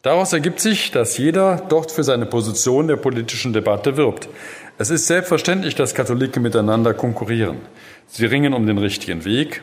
Daraus 0.00 0.32
ergibt 0.32 0.60
sich, 0.60 0.90
dass 0.90 1.18
jeder 1.18 1.62
dort 1.68 1.92
für 1.92 2.04
seine 2.04 2.24
Position 2.24 2.88
der 2.88 2.96
politischen 2.96 3.52
Debatte 3.52 3.98
wirbt. 3.98 4.30
Es 4.78 4.88
ist 4.88 5.08
selbstverständlich, 5.08 5.74
dass 5.74 5.94
Katholiken 5.94 6.42
miteinander 6.42 6.94
konkurrieren. 6.94 7.58
Sie 8.06 8.24
ringen 8.24 8.54
um 8.54 8.66
den 8.66 8.78
richtigen 8.78 9.26
Weg. 9.26 9.60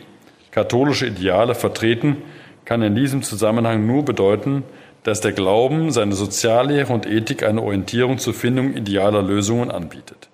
Katholische 0.51 1.07
Ideale 1.07 1.55
vertreten 1.55 2.17
kann 2.65 2.83
in 2.83 2.93
diesem 2.93 3.23
Zusammenhang 3.23 3.87
nur 3.87 4.05
bedeuten, 4.05 4.61
dass 5.01 5.21
der 5.21 5.31
Glauben, 5.31 5.91
seine 5.91 6.13
Soziallehre 6.13 6.93
und 6.93 7.07
Ethik 7.07 7.41
eine 7.41 7.63
Orientierung 7.63 8.19
zur 8.19 8.35
Findung 8.35 8.75
idealer 8.75 9.23
Lösungen 9.23 9.71
anbietet. 9.71 10.29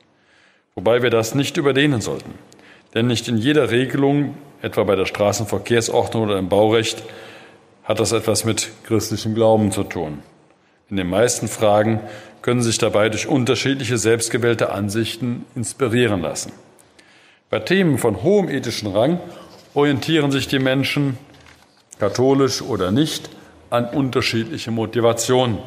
Wobei 0.76 1.02
wir 1.02 1.10
das 1.10 1.36
nicht 1.36 1.56
überdehnen 1.56 2.02
sollten. 2.02 2.34
Denn 2.94 3.08
nicht 3.08 3.30
in 3.30 3.38
jeder 3.38 3.72
Regelung, 3.72 4.36
etwa 4.62 4.84
bei 4.84 4.98
der 4.98 5.06
Straßenverkehrsordnung 5.06 6.24
oder 6.24 6.38
im 6.38 6.50
Baurecht, 6.50 7.02
hat 7.86 8.02
das 8.02 8.12
etwas 8.12 8.44
mit 8.44 8.70
christlichem 8.84 9.36
Glauben 9.36 9.72
zu 9.72 9.84
tun. 9.84 10.20
In 10.90 10.98
den 10.98 11.08
meisten 11.08 11.48
Fragen 11.48 12.02
können 12.42 12.62
sich 12.62 12.78
dabei 12.78 13.08
durch 13.08 13.26
unterschiedliche 13.26 13.98
selbstgewählte 13.98 14.70
Ansichten 14.72 15.46
inspirieren 15.56 16.22
lassen. 16.22 16.52
Bei 17.50 17.60
Themen 17.60 17.98
von 17.98 18.22
hohem 18.22 18.50
ethischen 18.50 18.92
Rang 18.92 19.20
orientieren 19.76 20.32
sich 20.32 20.50
die 20.50 20.60
Menschen, 20.60 21.18
katholisch 22.00 22.62
oder 22.62 22.92
nicht, 22.92 23.30
an 23.70 23.86
unterschiedliche 23.86 24.72
Motivationen 24.72 25.58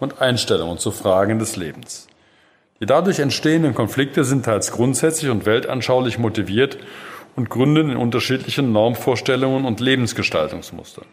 und 0.00 0.22
Einstellungen 0.22 0.78
zu 0.78 0.92
Fragen 0.92 1.38
des 1.38 1.56
Lebens. 1.56 2.08
Die 2.80 2.86
dadurch 2.86 3.18
entstehenden 3.20 3.74
Konflikte 3.74 4.24
sind 4.24 4.44
teils 4.44 4.70
grundsätzlich 4.70 5.30
und 5.30 5.46
weltanschaulich 5.46 6.18
motiviert 6.18 6.78
und 7.34 7.48
gründen 7.48 7.90
in 7.90 7.96
unterschiedlichen 7.96 8.72
Normvorstellungen 8.72 9.64
und 9.64 9.80
Lebensgestaltungsmustern. 9.80 11.06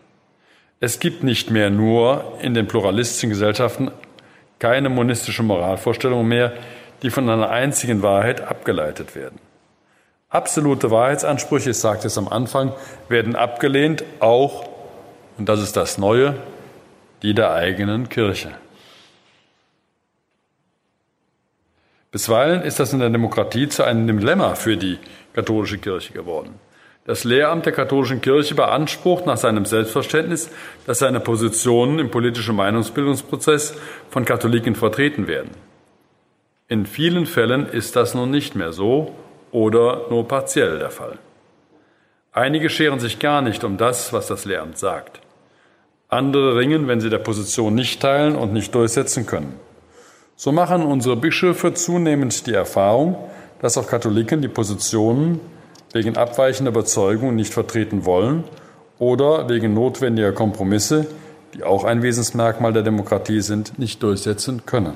Es 0.80 1.00
gibt 1.00 1.24
nicht 1.24 1.50
mehr 1.50 1.70
nur 1.70 2.38
in 2.42 2.54
den 2.54 2.68
pluralistischen 2.68 3.30
Gesellschaften 3.30 3.92
keine 4.60 4.90
monistische 4.90 5.44
Moralvorstellungen 5.44 6.28
mehr, 6.28 6.54
die 7.02 7.10
von 7.10 7.30
einer 7.30 7.50
einzigen 7.50 8.02
Wahrheit 8.02 8.42
abgeleitet 8.42 9.16
werden. 9.16 9.40
Absolute 10.30 10.90
Wahrheitsansprüche, 10.90 11.70
ich 11.70 11.78
sagte 11.78 12.08
es 12.08 12.18
am 12.18 12.28
Anfang, 12.28 12.74
werden 13.08 13.36
abgelehnt, 13.36 14.04
auch, 14.20 14.68
und 15.38 15.48
das 15.48 15.62
ist 15.62 15.78
das 15.78 15.98
Neue, 15.98 16.36
die 17.22 17.34
der 17.34 17.54
eigenen 17.54 18.10
Kirche. 18.10 18.52
Bisweilen 22.14 22.62
ist 22.62 22.80
das 22.80 22.94
in 22.94 23.00
der 23.00 23.10
Demokratie 23.10 23.68
zu 23.68 23.84
einem 23.84 24.20
Dilemma 24.20 24.54
für 24.54 24.78
die 24.78 25.00
katholische 25.34 25.80
Kirche 25.80 26.14
geworden. 26.14 26.54
Das 27.06 27.24
Lehramt 27.24 27.66
der 27.66 27.74
katholischen 27.74 28.22
Kirche 28.22 28.54
beansprucht 28.54 29.26
nach 29.26 29.38
seinem 29.38 29.66
Selbstverständnis, 29.66 30.52
dass 30.86 31.00
seine 31.00 31.20
Positionen 31.20 31.98
im 31.98 32.12
politischen 32.12 32.56
Meinungsbildungsprozess 32.56 33.74
von 34.12 34.26
Katholiken 34.26 34.76
vertreten 34.76 35.26
werden. 35.26 35.50
In 36.68 36.86
vielen 36.86 37.26
Fällen 37.26 37.68
ist 37.68 37.96
das 37.96 38.14
nun 38.14 38.30
nicht 38.30 38.56
mehr 38.56 38.74
so 38.74 39.16
oder 39.52 40.06
nur 40.12 40.28
partiell 40.28 40.78
der 40.78 40.92
Fall. 40.92 41.18
Einige 42.32 42.70
scheren 42.70 43.00
sich 43.00 43.18
gar 43.18 43.42
nicht 43.42 43.64
um 43.64 43.78
das, 43.78 44.14
was 44.14 44.28
das 44.28 44.46
Lehramt 44.46 44.78
sagt. 44.78 45.20
Andere 46.10 46.58
ringen, 46.58 46.88
wenn 46.88 47.02
sie 47.02 47.10
der 47.10 47.18
Position 47.18 47.74
nicht 47.74 48.04
teilen 48.04 48.36
und 48.36 48.54
nicht 48.54 48.76
durchsetzen 48.76 49.26
können. 49.26 49.60
So 50.36 50.52
machen 50.52 50.84
unsere 50.84 51.16
Bischöfe 51.16 51.74
zunehmend 51.74 52.48
die 52.48 52.54
Erfahrung, 52.54 53.16
dass 53.60 53.78
auch 53.78 53.88
Katholiken 53.88 54.42
die 54.42 54.48
Positionen 54.48 55.40
wegen 55.94 56.18
abweichender 56.18 56.72
Überzeugungen 56.72 57.36
nicht 57.36 57.54
vertreten 57.54 58.06
wollen 58.06 58.44
oder 59.00 59.48
wegen 59.48 59.74
notwendiger 59.74 60.32
Kompromisse, 60.32 61.06
die 61.54 61.64
auch 61.64 61.84
ein 61.84 62.02
Wesensmerkmal 62.02 62.74
der 62.74 62.84
Demokratie 62.84 63.42
sind, 63.42 63.78
nicht 63.78 64.02
durchsetzen 64.02 64.66
können. 64.66 64.94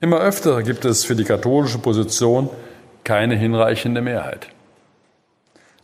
Immer 0.00 0.20
öfter 0.20 0.62
gibt 0.62 0.84
es 0.84 1.04
für 1.04 1.14
die 1.14 1.24
katholische 1.24 1.78
Position 1.78 2.48
keine 3.04 3.36
hinreichende 3.36 4.00
Mehrheit. 4.00 4.48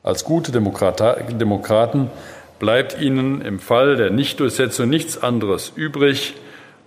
Als 0.03 0.25
gute 0.25 0.53
Demokraten 0.53 2.11
bleibt 2.59 3.01
ihnen 3.01 3.41
im 3.41 3.59
Fall 3.59 3.97
der 3.97 4.11
Nichtdurchsetzung 4.11 4.89
nichts 4.89 5.23
anderes 5.23 5.73
übrig, 5.75 6.35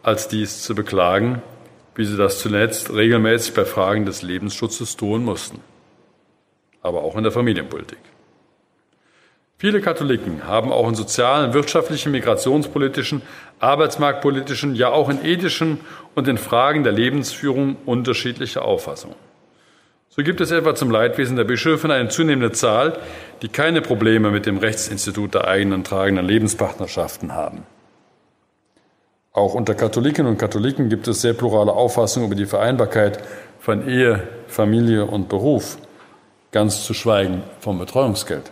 als 0.04 0.28
dies 0.28 0.62
zu 0.62 0.76
beklagen, 0.76 1.42
wie 1.96 2.06
sie 2.06 2.18
das 2.18 2.40
zuletzt 2.40 2.94
regelmäßig 2.94 3.54
bei 3.54 3.66
Fragen 3.66 4.06
des 4.06 4.22
Lebensschutzes 4.22 4.96
tun 4.98 5.24
mussten 5.24 5.62
aber 6.82 7.04
auch 7.04 7.16
in 7.16 7.24
der 7.24 7.32
Familienpolitik. 7.32 8.00
Viele 9.58 9.82
Katholiken 9.82 10.48
haben 10.48 10.72
auch 10.72 10.88
in 10.88 10.96
sozialen, 10.96 11.54
wirtschaftlichen, 11.54 12.14
migrationspolitischen, 12.14 13.22
arbeitsmarktpolitischen, 13.60 14.74
ja 14.74 14.90
auch 14.90 15.10
in 15.10 15.24
ethischen 15.24 15.80
und 16.16 16.30
in 16.30 16.38
Fragen 16.38 16.84
der 16.84 16.94
Lebensführung 16.94 17.76
unterschiedliche 17.86 18.62
Auffassungen. 18.62 19.18
So 20.08 20.24
gibt 20.24 20.40
es 20.40 20.52
etwa 20.52 20.76
zum 20.76 20.90
Leidwesen 20.90 21.36
der 21.36 21.44
Bischöfe 21.44 21.94
eine 21.94 22.08
zunehmende 22.08 22.54
Zahl, 22.54 22.98
die 23.42 23.50
keine 23.50 23.82
Probleme 23.82 24.32
mit 24.32 24.46
dem 24.46 24.58
Rechtsinstitut 24.58 25.34
der 25.34 25.48
eigenen 25.48 25.84
tragenden 25.84 26.26
Lebenspartnerschaften 26.26 27.36
haben. 27.36 27.64
Auch 29.40 29.54
unter 29.54 29.74
Katholiken 29.74 30.26
und 30.26 30.38
Katholiken 30.38 30.90
gibt 30.90 31.08
es 31.08 31.22
sehr 31.22 31.34
plurale 31.34 31.72
Auffassungen 31.72 32.28
über 32.28 32.36
die 32.36 32.46
Vereinbarkeit 32.46 33.20
von 33.62 33.88
Ehe, 33.88 34.28
Familie 34.50 35.06
und 35.06 35.30
Beruf 35.30 35.78
ganz 36.52 36.84
zu 36.84 36.94
schweigen 36.94 37.44
vom 37.62 37.80
Betreuungsgeld. 37.80 38.52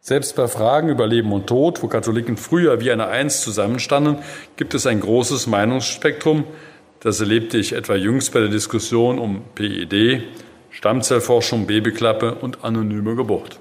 Selbst 0.00 0.36
bei 0.36 0.46
Fragen 0.46 0.90
über 0.90 1.08
Leben 1.08 1.32
und 1.32 1.48
Tod, 1.48 1.82
wo 1.82 1.88
Katholiken 1.88 2.36
früher 2.36 2.80
wie 2.80 2.92
eine 2.92 3.08
Eins 3.08 3.40
zusammenstanden, 3.40 4.18
gibt 4.56 4.74
es 4.74 4.86
ein 4.86 5.00
großes 5.00 5.48
Meinungsspektrum. 5.48 6.44
Das 7.00 7.18
erlebte 7.18 7.58
ich 7.58 7.72
etwa 7.72 7.96
jüngst 7.96 8.32
bei 8.32 8.38
der 8.38 8.50
Diskussion 8.50 9.18
um 9.18 9.42
PED, 9.56 10.22
Stammzellforschung, 10.70 11.66
Babyklappe 11.66 12.36
und 12.36 12.64
anonyme 12.64 13.16
Geburt. 13.16 13.58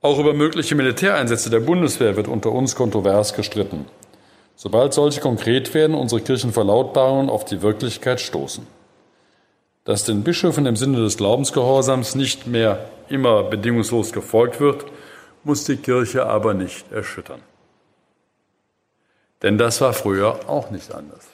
Auch 0.00 0.18
über 0.18 0.34
mögliche 0.34 0.74
Militäreinsätze 0.74 1.48
der 1.48 1.60
Bundeswehr 1.60 2.16
wird 2.16 2.26
unter 2.26 2.50
uns 2.50 2.74
kontrovers 2.74 3.34
gestritten. 3.34 3.84
Sobald 4.60 4.92
solche 4.92 5.20
konkret 5.22 5.72
werden, 5.72 5.96
unsere 5.96 6.20
Kirchenverlautbarungen 6.20 7.30
auf 7.30 7.46
die 7.46 7.62
Wirklichkeit 7.62 8.20
stoßen 8.20 8.66
dass 9.84 10.04
den 10.04 10.22
Bischöfen 10.22 10.66
im 10.66 10.76
Sinne 10.76 10.98
des 10.98 11.16
Glaubensgehorsams 11.16 12.14
nicht 12.14 12.46
mehr 12.46 12.86
immer 13.08 13.42
bedingungslos 13.42 14.12
gefolgt 14.12 14.60
wird, 14.60 14.84
muss 15.42 15.64
die 15.64 15.76
Kirche 15.76 16.26
aber 16.26 16.54
nicht 16.54 16.92
erschüttern. 16.92 17.40
Denn 19.42 19.56
das 19.56 19.80
war 19.80 19.94
früher 19.94 20.48
auch 20.48 20.70
nicht 20.70 20.94
anders. 20.94 21.26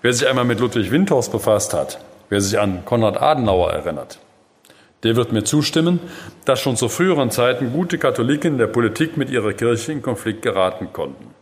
Wer 0.00 0.12
sich 0.12 0.26
einmal 0.26 0.44
mit 0.44 0.60
Ludwig 0.60 0.90
Windhorst 0.90 1.30
befasst 1.30 1.74
hat, 1.74 1.98
wer 2.30 2.40
sich 2.40 2.58
an 2.58 2.84
Konrad 2.84 3.20
Adenauer 3.20 3.72
erinnert, 3.72 4.18
der 5.02 5.14
wird 5.16 5.32
mir 5.32 5.44
zustimmen, 5.44 6.00
dass 6.46 6.60
schon 6.60 6.76
zu 6.76 6.88
früheren 6.88 7.30
Zeiten 7.30 7.72
gute 7.72 7.98
Katholiken 7.98 8.56
der 8.56 8.66
Politik 8.66 9.18
mit 9.18 9.28
ihrer 9.28 9.52
Kirche 9.52 9.92
in 9.92 10.00
Konflikt 10.00 10.40
geraten 10.40 10.88
konnten. 10.94 11.34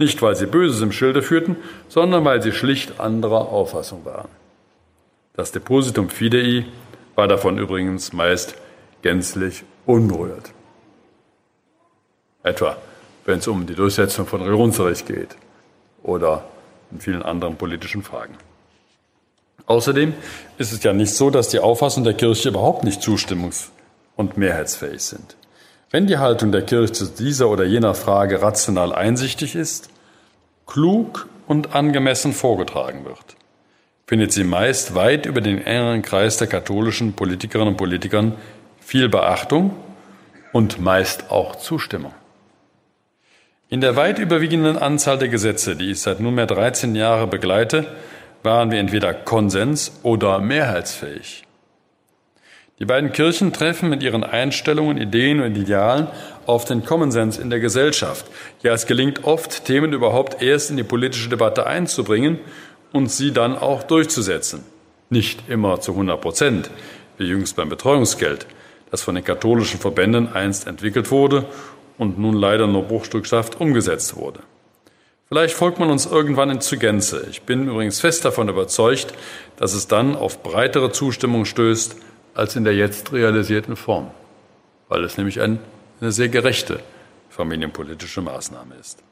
Nicht, 0.00 0.22
weil 0.22 0.34
sie 0.34 0.46
Böses 0.46 0.80
im 0.80 0.92
Schilde 0.92 1.20
führten, 1.20 1.56
sondern 1.90 2.24
weil 2.24 2.40
sie 2.40 2.52
schlicht 2.52 3.00
anderer 3.00 3.50
Auffassung 3.50 4.06
waren. 4.06 4.30
Das 5.34 5.52
Depositum 5.52 6.08
Fidei 6.08 6.64
war 7.16 7.28
davon 7.28 7.58
übrigens 7.58 8.14
meist 8.14 8.54
gänzlich 9.02 9.62
unberührt. 9.84 10.52
Etwa, 12.42 12.78
wenn 13.26 13.40
es 13.40 13.46
um 13.46 13.66
die 13.66 13.74
Durchsetzung 13.74 14.26
von 14.26 14.40
Religionsrecht 14.40 15.06
geht 15.06 15.36
oder 16.02 16.46
in 16.90 17.00
vielen 17.00 17.22
anderen 17.22 17.56
politischen 17.56 18.02
Fragen. 18.02 18.38
Außerdem 19.66 20.14
ist 20.56 20.72
es 20.72 20.82
ja 20.82 20.94
nicht 20.94 21.12
so, 21.12 21.28
dass 21.28 21.50
die 21.50 21.58
Auffassungen 21.58 22.06
der 22.06 22.14
Kirche 22.14 22.48
überhaupt 22.48 22.84
nicht 22.84 23.02
zustimmungs- 23.02 23.68
und 24.16 24.38
mehrheitsfähig 24.38 25.02
sind. 25.02 25.36
Wenn 25.92 26.06
die 26.06 26.18
Haltung 26.18 26.52
der 26.52 26.62
Kirche 26.62 26.92
zu 26.92 27.06
dieser 27.06 27.48
oder 27.48 27.64
jener 27.64 27.94
Frage 27.94 28.42
rational 28.42 28.94
einsichtig 28.94 29.56
ist, 29.56 29.90
klug 30.64 31.28
und 31.48 31.74
angemessen 31.74 32.32
vorgetragen 32.32 33.04
wird, 33.04 33.36
findet 34.06 34.32
sie 34.32 34.44
meist 34.44 34.94
weit 34.94 35.26
über 35.26 35.40
den 35.40 35.60
engeren 35.66 36.02
Kreis 36.02 36.36
der 36.36 36.46
katholischen 36.46 37.14
Politikerinnen 37.14 37.74
und 37.74 37.76
Politikern 37.76 38.36
viel 38.78 39.08
Beachtung 39.08 39.74
und 40.52 40.80
meist 40.80 41.32
auch 41.32 41.56
Zustimmung. 41.56 42.14
In 43.68 43.80
der 43.80 43.96
weit 43.96 44.20
überwiegenden 44.20 44.78
Anzahl 44.78 45.18
der 45.18 45.28
Gesetze, 45.28 45.74
die 45.74 45.90
ich 45.90 46.00
seit 46.00 46.20
nunmehr 46.20 46.46
13 46.46 46.94
Jahren 46.94 47.30
begleite, 47.30 47.86
waren 48.44 48.70
wir 48.70 48.78
entweder 48.78 49.12
konsens- 49.12 49.90
oder 50.04 50.38
mehrheitsfähig. 50.38 51.44
Die 52.80 52.86
beiden 52.86 53.12
Kirchen 53.12 53.52
treffen 53.52 53.90
mit 53.90 54.02
ihren 54.02 54.24
Einstellungen, 54.24 54.96
Ideen 54.96 55.42
und 55.42 55.54
Idealen 55.54 56.08
auf 56.46 56.64
den 56.64 56.82
Common 56.82 57.12
Sense 57.12 57.40
in 57.40 57.50
der 57.50 57.60
Gesellschaft. 57.60 58.24
Ja, 58.62 58.72
es 58.72 58.86
gelingt 58.86 59.24
oft, 59.24 59.66
Themen 59.66 59.92
überhaupt 59.92 60.40
erst 60.42 60.70
in 60.70 60.78
die 60.78 60.82
politische 60.82 61.28
Debatte 61.28 61.66
einzubringen 61.66 62.38
und 62.90 63.10
sie 63.10 63.32
dann 63.32 63.58
auch 63.58 63.82
durchzusetzen. 63.82 64.64
Nicht 65.10 65.50
immer 65.50 65.82
zu 65.82 65.92
100 65.92 66.22
Prozent, 66.22 66.70
wie 67.18 67.24
jüngst 67.24 67.54
beim 67.54 67.68
Betreuungsgeld, 67.68 68.46
das 68.90 69.02
von 69.02 69.14
den 69.14 69.24
katholischen 69.24 69.78
Verbänden 69.78 70.32
einst 70.32 70.66
entwickelt 70.66 71.10
wurde 71.10 71.44
und 71.98 72.18
nun 72.18 72.34
leider 72.34 72.66
nur 72.66 72.84
bruchstückhaft 72.84 73.60
umgesetzt 73.60 74.16
wurde. 74.16 74.40
Vielleicht 75.28 75.54
folgt 75.54 75.78
man 75.78 75.90
uns 75.90 76.06
irgendwann 76.06 76.48
in 76.48 76.62
zur 76.62 76.78
Gänze. 76.78 77.26
Ich 77.30 77.42
bin 77.42 77.68
übrigens 77.68 78.00
fest 78.00 78.24
davon 78.24 78.48
überzeugt, 78.48 79.12
dass 79.58 79.74
es 79.74 79.86
dann 79.86 80.16
auf 80.16 80.42
breitere 80.42 80.90
Zustimmung 80.90 81.44
stößt 81.44 81.96
als 82.34 82.56
in 82.56 82.64
der 82.64 82.74
jetzt 82.74 83.12
realisierten 83.12 83.76
Form, 83.76 84.10
weil 84.88 85.04
es 85.04 85.16
nämlich 85.16 85.40
eine 85.40 85.58
sehr 86.00 86.28
gerechte 86.28 86.80
familienpolitische 87.28 88.20
Maßnahme 88.20 88.74
ist. 88.80 89.02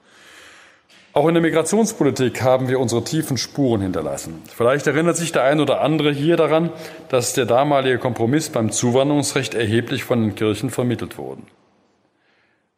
Auch 1.14 1.26
in 1.26 1.34
der 1.34 1.42
Migrationspolitik 1.42 2.42
haben 2.42 2.68
wir 2.68 2.78
unsere 2.78 3.02
tiefen 3.02 3.38
Spuren 3.38 3.80
hinterlassen. 3.80 4.42
Vielleicht 4.54 4.86
erinnert 4.86 5.16
sich 5.16 5.32
der 5.32 5.42
ein 5.42 5.58
oder 5.58 5.80
andere 5.80 6.12
hier 6.12 6.36
daran, 6.36 6.70
dass 7.08 7.32
der 7.32 7.46
damalige 7.46 7.98
Kompromiss 7.98 8.50
beim 8.50 8.70
Zuwanderungsrecht 8.70 9.54
erheblich 9.54 10.04
von 10.04 10.20
den 10.20 10.34
Kirchen 10.34 10.70
vermittelt 10.70 11.18
wurde. 11.18 11.42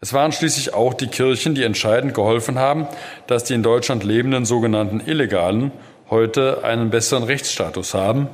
Es 0.01 0.15
waren 0.15 0.33
schließlich 0.33 0.73
auch 0.73 0.95
die 0.95 1.09
Kirchen, 1.09 1.55
die 1.55 1.65
entscheidend 1.65 2.15
geholfen 2.15 2.59
haben, 2.59 2.87
dass 3.27 3.45
die 3.45 3.53
in 3.53 3.63
Deutschland 3.63 4.05
lebenden 4.05 4.47
sogenannten 4.47 5.01
Illegalen 5.01 5.73
heute 6.09 6.65
einen 6.65 6.89
besseren 6.89 7.25
Rechtsstatus 7.25 7.93
haben 7.93 8.29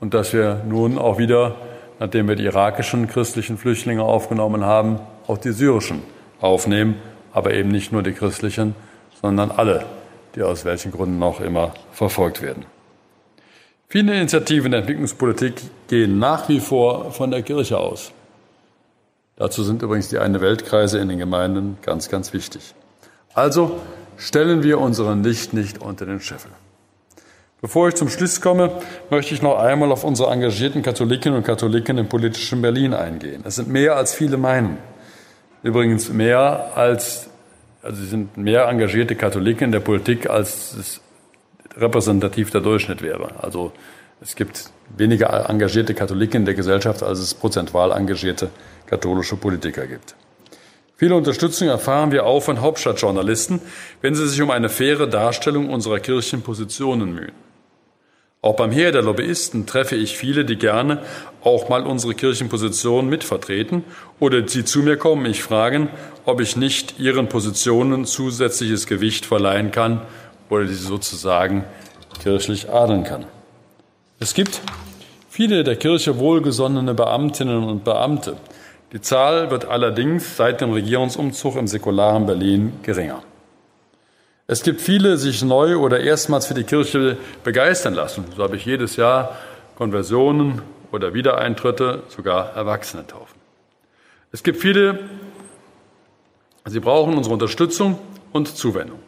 und 0.00 0.14
dass 0.14 0.32
wir 0.32 0.62
nun 0.66 0.98
auch 0.98 1.18
wieder, 1.18 1.56
nachdem 1.98 2.28
wir 2.28 2.36
die 2.36 2.44
irakischen 2.44 3.06
christlichen 3.06 3.58
Flüchtlinge 3.58 4.02
aufgenommen 4.02 4.64
haben, 4.64 4.98
auch 5.26 5.38
die 5.38 5.52
syrischen 5.52 6.02
aufnehmen, 6.40 6.96
aber 7.32 7.52
eben 7.52 7.70
nicht 7.70 7.92
nur 7.92 8.02
die 8.02 8.12
christlichen, 8.12 8.74
sondern 9.20 9.50
alle, 9.50 9.84
die 10.34 10.42
aus 10.42 10.64
welchen 10.64 10.90
Gründen 10.90 11.22
auch 11.22 11.40
immer 11.40 11.74
verfolgt 11.92 12.42
werden. 12.42 12.64
Viele 13.88 14.14
Initiativen 14.14 14.70
der 14.70 14.80
Entwicklungspolitik 14.80 15.54
gehen 15.88 16.18
nach 16.18 16.48
wie 16.48 16.60
vor 16.60 17.10
von 17.12 17.30
der 17.30 17.42
Kirche 17.42 17.78
aus. 17.78 18.12
Dazu 19.36 19.62
sind 19.62 19.82
übrigens 19.82 20.08
die 20.08 20.18
eine 20.18 20.40
Weltkreise 20.40 20.98
in 20.98 21.08
den 21.08 21.18
Gemeinden 21.18 21.78
ganz, 21.82 22.08
ganz 22.08 22.32
wichtig. 22.32 22.74
Also 23.34 23.80
stellen 24.16 24.62
wir 24.62 24.78
unseren 24.78 25.24
Licht 25.24 25.52
nicht 25.54 25.78
unter 25.78 26.06
den 26.06 26.20
Scheffel. 26.20 26.50
Bevor 27.60 27.88
ich 27.88 27.94
zum 27.94 28.08
Schluss 28.08 28.40
komme, 28.40 28.70
möchte 29.10 29.34
ich 29.34 29.42
noch 29.42 29.58
einmal 29.58 29.92
auf 29.92 30.04
unsere 30.04 30.30
engagierten 30.30 30.82
Katholikinnen 30.82 31.38
und 31.38 31.44
Katholiken 31.44 31.98
im 31.98 32.08
politischen 32.08 32.62
Berlin 32.62 32.94
eingehen. 32.94 33.42
Es 33.46 33.56
sind 33.56 33.68
mehr 33.68 33.96
als 33.96 34.14
viele 34.14 34.36
meinen. 34.36 34.78
Übrigens 35.62 36.08
mehr 36.08 36.72
als 36.74 37.30
also 37.82 38.02
sie 38.02 38.08
sind 38.08 38.36
mehr 38.36 38.68
engagierte 38.68 39.16
Katholiken 39.16 39.66
in 39.66 39.72
der 39.72 39.80
Politik, 39.80 40.28
als 40.28 40.74
es 40.74 41.00
repräsentativ 41.76 42.50
der 42.50 42.60
Durchschnitt 42.60 43.00
wäre. 43.00 43.30
Also 43.40 43.72
es 44.20 44.36
gibt 44.36 44.70
weniger 44.96 45.48
engagierte 45.48 45.94
Katholiken 45.94 46.42
in 46.42 46.44
der 46.44 46.54
Gesellschaft, 46.54 47.02
als 47.02 47.20
es 47.20 47.32
prozentual 47.32 47.92
engagierte 47.92 48.50
katholische 48.86 49.36
Politiker 49.36 49.86
gibt. 49.86 50.14
Viele 50.96 51.14
Unterstützung 51.14 51.68
erfahren 51.68 52.12
wir 52.12 52.26
auch 52.26 52.40
von 52.40 52.60
Hauptstadtjournalisten, 52.60 53.62
wenn 54.02 54.14
sie 54.14 54.28
sich 54.28 54.42
um 54.42 54.50
eine 54.50 54.68
faire 54.68 55.06
Darstellung 55.06 55.70
unserer 55.70 56.00
Kirchenpositionen 56.00 57.14
mühen. 57.14 57.49
Auch 58.42 58.56
beim 58.56 58.70
Heer 58.70 58.90
der 58.90 59.02
Lobbyisten 59.02 59.66
treffe 59.66 59.96
ich 59.96 60.16
viele, 60.16 60.46
die 60.46 60.56
gerne 60.56 61.02
auch 61.42 61.68
mal 61.68 61.86
unsere 61.86 62.14
Kirchenpositionen 62.14 63.10
mitvertreten 63.10 63.84
oder 64.18 64.40
die 64.40 64.64
zu 64.64 64.78
mir 64.78 64.96
kommen, 64.96 65.22
mich 65.22 65.42
fragen, 65.42 65.90
ob 66.24 66.40
ich 66.40 66.56
nicht 66.56 66.98
ihren 66.98 67.28
Positionen 67.28 68.06
zusätzliches 68.06 68.86
Gewicht 68.86 69.26
verleihen 69.26 69.72
kann 69.72 70.00
oder 70.48 70.66
sie 70.66 70.74
sozusagen 70.74 71.64
kirchlich 72.22 72.70
adeln 72.70 73.04
kann. 73.04 73.26
Es 74.20 74.32
gibt 74.32 74.62
viele 75.28 75.62
der 75.62 75.76
Kirche 75.76 76.18
wohlgesonnene 76.18 76.94
Beamtinnen 76.94 77.64
und 77.64 77.84
Beamte. 77.84 78.36
Die 78.94 79.02
Zahl 79.02 79.50
wird 79.50 79.66
allerdings 79.66 80.36
seit 80.38 80.62
dem 80.62 80.72
Regierungsumzug 80.72 81.56
im 81.56 81.66
säkularen 81.66 82.24
Berlin 82.24 82.72
geringer. 82.82 83.22
Es 84.50 84.64
gibt 84.64 84.80
viele, 84.80 85.12
die 85.12 85.18
sich 85.18 85.44
neu 85.44 85.76
oder 85.76 86.00
erstmals 86.00 86.46
für 86.48 86.54
die 86.54 86.64
Kirche 86.64 87.16
begeistern 87.44 87.94
lassen. 87.94 88.24
So 88.36 88.42
habe 88.42 88.56
ich 88.56 88.66
jedes 88.66 88.96
Jahr 88.96 89.36
Konversionen 89.76 90.62
oder 90.90 91.14
Wiedereintritte, 91.14 92.02
sogar 92.08 92.56
Erwachsene 92.56 93.06
taufen. 93.06 93.38
Es 94.32 94.42
gibt 94.42 94.58
viele, 94.60 94.98
sie 96.64 96.80
brauchen 96.80 97.16
unsere 97.16 97.32
Unterstützung 97.32 97.96
und 98.32 98.48
Zuwendung. 98.48 98.98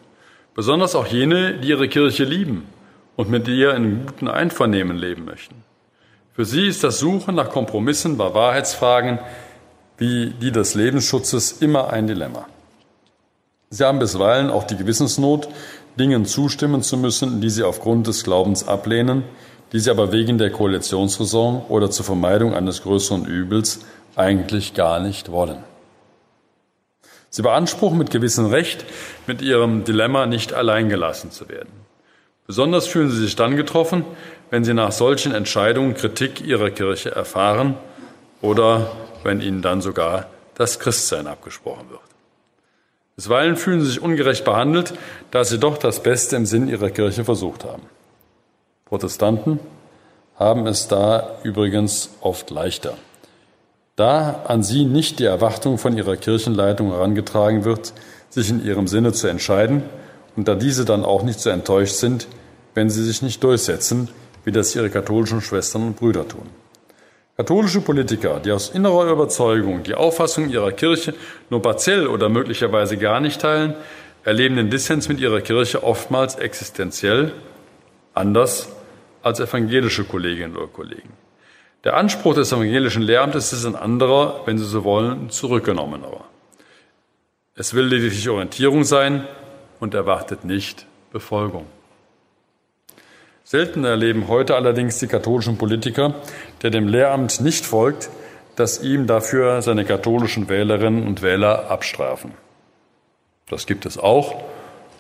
Besonders 0.55 0.95
auch 0.95 1.09
jene, 1.09 1.55
die 1.55 1.71
ihre 1.71 1.89
Kirche 1.89 2.23
lieben 2.23 2.69
und 3.17 3.29
mit 3.29 3.49
ihr 3.49 3.75
in 3.75 4.07
gutem 4.07 4.29
Einvernehmen 4.29 4.97
leben 4.97 5.25
möchten. 5.25 5.57
Für 6.37 6.45
sie 6.45 6.69
ist 6.69 6.85
das 6.85 7.01
Suchen 7.01 7.35
nach 7.35 7.51
Kompromissen 7.51 8.17
bei 8.17 8.33
Wahrheitsfragen 8.33 9.19
wie 9.99 10.35
die 10.41 10.53
des 10.53 10.77
Lebensschutzes 10.77 11.61
immer 11.61 11.93
ein 11.93 12.07
Dilemma. 12.07 12.47
Sie 13.73 13.85
haben 13.85 14.01
bisweilen 14.01 14.51
auch 14.51 14.65
die 14.65 14.77
Gewissensnot, 14.77 15.49
Dingen 15.99 16.27
zustimmen 16.27 16.83
zu 16.83 16.99
müssen, 16.99 17.41
die 17.41 17.49
sie 17.49 17.63
aufgrund 17.63 18.07
des 18.07 18.23
Glaubens 18.23 18.69
ablehnen, 18.69 19.25
die 19.73 19.81
sie 19.81 19.91
aber 19.91 20.13
wegen 20.13 20.37
der 20.37 20.51
Koalitionsraison 20.51 21.65
oder 21.71 21.91
zur 21.91 22.05
Vermeidung 22.05 22.53
eines 22.53 22.83
größeren 22.83 23.25
Übels 23.25 23.81
eigentlich 24.15 24.75
gar 24.75 25.01
nicht 25.01 25.33
wollen. 25.33 25.65
Sie 27.31 27.41
beanspruchen 27.41 27.97
mit 27.97 28.11
gewissem 28.11 28.45
Recht, 28.45 28.85
mit 29.27 29.41
ihrem 29.41 29.85
Dilemma 29.85 30.27
nicht 30.27 30.53
alleingelassen 30.53 31.31
zu 31.31 31.49
werden. 31.49 31.73
Besonders 32.47 32.87
fühlen 32.87 33.11
sie 33.11 33.23
sich 33.23 33.37
dann 33.37 33.57
getroffen, 33.57 34.05
wenn 34.51 34.65
sie 34.65 34.75
nach 34.75 34.93
solchen 34.93 35.33
Entscheidungen 35.33 35.95
Kritik 35.95 36.43
ihrer 36.47 36.69
Kirche 36.69 37.13
erfahren 37.13 37.79
oder 38.43 38.93
wenn 39.23 39.41
ihnen 39.41 39.63
dann 39.63 39.81
sogar 39.81 40.27
das 40.57 40.79
Christsein 40.79 41.27
abgesprochen 41.27 41.89
wird. 41.89 42.12
Bisweilen 43.23 43.55
fühlen 43.55 43.81
sie 43.81 43.87
sich 43.87 44.03
ungerecht 44.03 44.45
behandelt, 44.45 44.95
da 45.31 45.45
sie 45.45 45.61
doch 45.61 45.79
das 45.79 46.03
Beste 46.03 46.35
im 46.35 46.45
Sinn 46.45 46.67
ihrer 46.67 46.91
Kirche 46.91 47.25
versucht 47.25 47.63
haben. 47.63 47.85
Protestanten 48.85 49.61
haben 50.35 50.67
es 50.67 50.89
da 50.89 51.37
übrigens 51.45 52.11
oft 52.21 52.51
leichter. 52.51 52.95
Da 53.95 54.43
an 54.49 54.65
sie 54.65 54.85
nicht 54.85 55.21
die 55.21 55.25
Erwartung 55.25 55.79
von 55.79 55.97
ihrer 55.97 56.17
Kirchenleitung 56.17 56.91
herangetragen 56.91 57.65
wird, 57.65 57.93
sich 58.29 58.51
in 58.51 58.67
ihrem 58.67 58.89
Sinne 58.89 59.13
zu 59.13 59.29
entscheiden, 59.29 59.85
und 60.35 60.49
da 60.49 60.57
diese 60.57 60.85
dann 60.85 61.05
auch 61.05 61.23
nicht 61.23 61.39
so 61.39 61.49
enttäuscht 61.49 61.95
sind, 61.95 62.27
wenn 62.75 62.91
sie 62.91 63.05
sich 63.05 63.23
nicht 63.23 63.45
durchsetzen, 63.45 64.09
wie 64.45 64.51
das 64.51 64.75
ihre 64.75 64.91
katholischen 64.91 65.43
Schwestern 65.43 65.87
und 65.87 65.97
Brüder 65.97 66.27
tun. 66.27 66.62
Katholische 67.37 67.81
Politiker, 67.81 68.41
die 68.41 68.53
aus 68.53 68.69
innerer 68.69 69.11
Überzeugung 69.11 69.83
die 69.83 69.95
Auffassung 69.95 70.51
ihrer 70.51 70.71
Kirche 70.71 71.15
nur 71.49 71.63
partiell 71.63 72.07
oder 72.07 72.29
möglicherweise 72.29 72.99
gar 72.99 73.21
nicht 73.21 73.41
teilen, 73.41 73.75
erleben 74.23 74.57
den 74.57 74.69
Dissens 74.69 75.09
mit 75.09 75.19
ihrer 75.19 75.41
Kirche 75.41 75.83
oftmals 75.83 76.35
existenziell 76.35 77.33
anders 78.13 78.69
als 79.23 79.41
evangelische 79.41 80.05
Kolleginnen 80.05 80.57
oder 80.57 80.67
Kollegen. 80.67 81.15
Der 81.85 81.97
Anspruch 81.97 82.35
des 82.35 82.53
evangelischen 82.53 83.03
Lehramtes 83.03 83.53
ist 83.55 83.65
ein 83.65 83.77
anderer, 83.77 84.43
wenn 84.45 84.59
Sie 84.59 84.67
so 84.67 84.85
wollen, 84.85 85.31
zurückgenommener. 85.31 86.25
Es 87.55 87.73
will 87.73 87.87
lediglich 87.87 88.29
Orientierung 88.29 88.85
sein 88.85 89.27
und 89.81 89.95
erwartet 89.95 90.45
nicht 90.45 90.87
Befolgung. 91.13 91.65
Selten 93.53 93.85
erleben 93.85 94.29
heute 94.29 94.55
allerdings 94.55 94.97
die 94.97 95.09
katholischen 95.09 95.59
Politiker, 95.59 96.15
der 96.63 96.71
dem 96.71 96.89
Lehramt 96.89 97.43
nicht 97.43 97.67
folgt, 97.67 98.09
dass 98.57 98.83
ihm 98.83 99.07
dafür 99.07 99.61
seine 99.61 99.85
katholischen 99.85 100.49
Wählerinnen 100.49 101.07
und 101.07 101.21
Wähler 101.21 101.71
abstrafen. 101.71 102.33
Das 103.51 103.67
gibt 103.67 103.85
es 103.85 103.99
auch, 103.99 104.43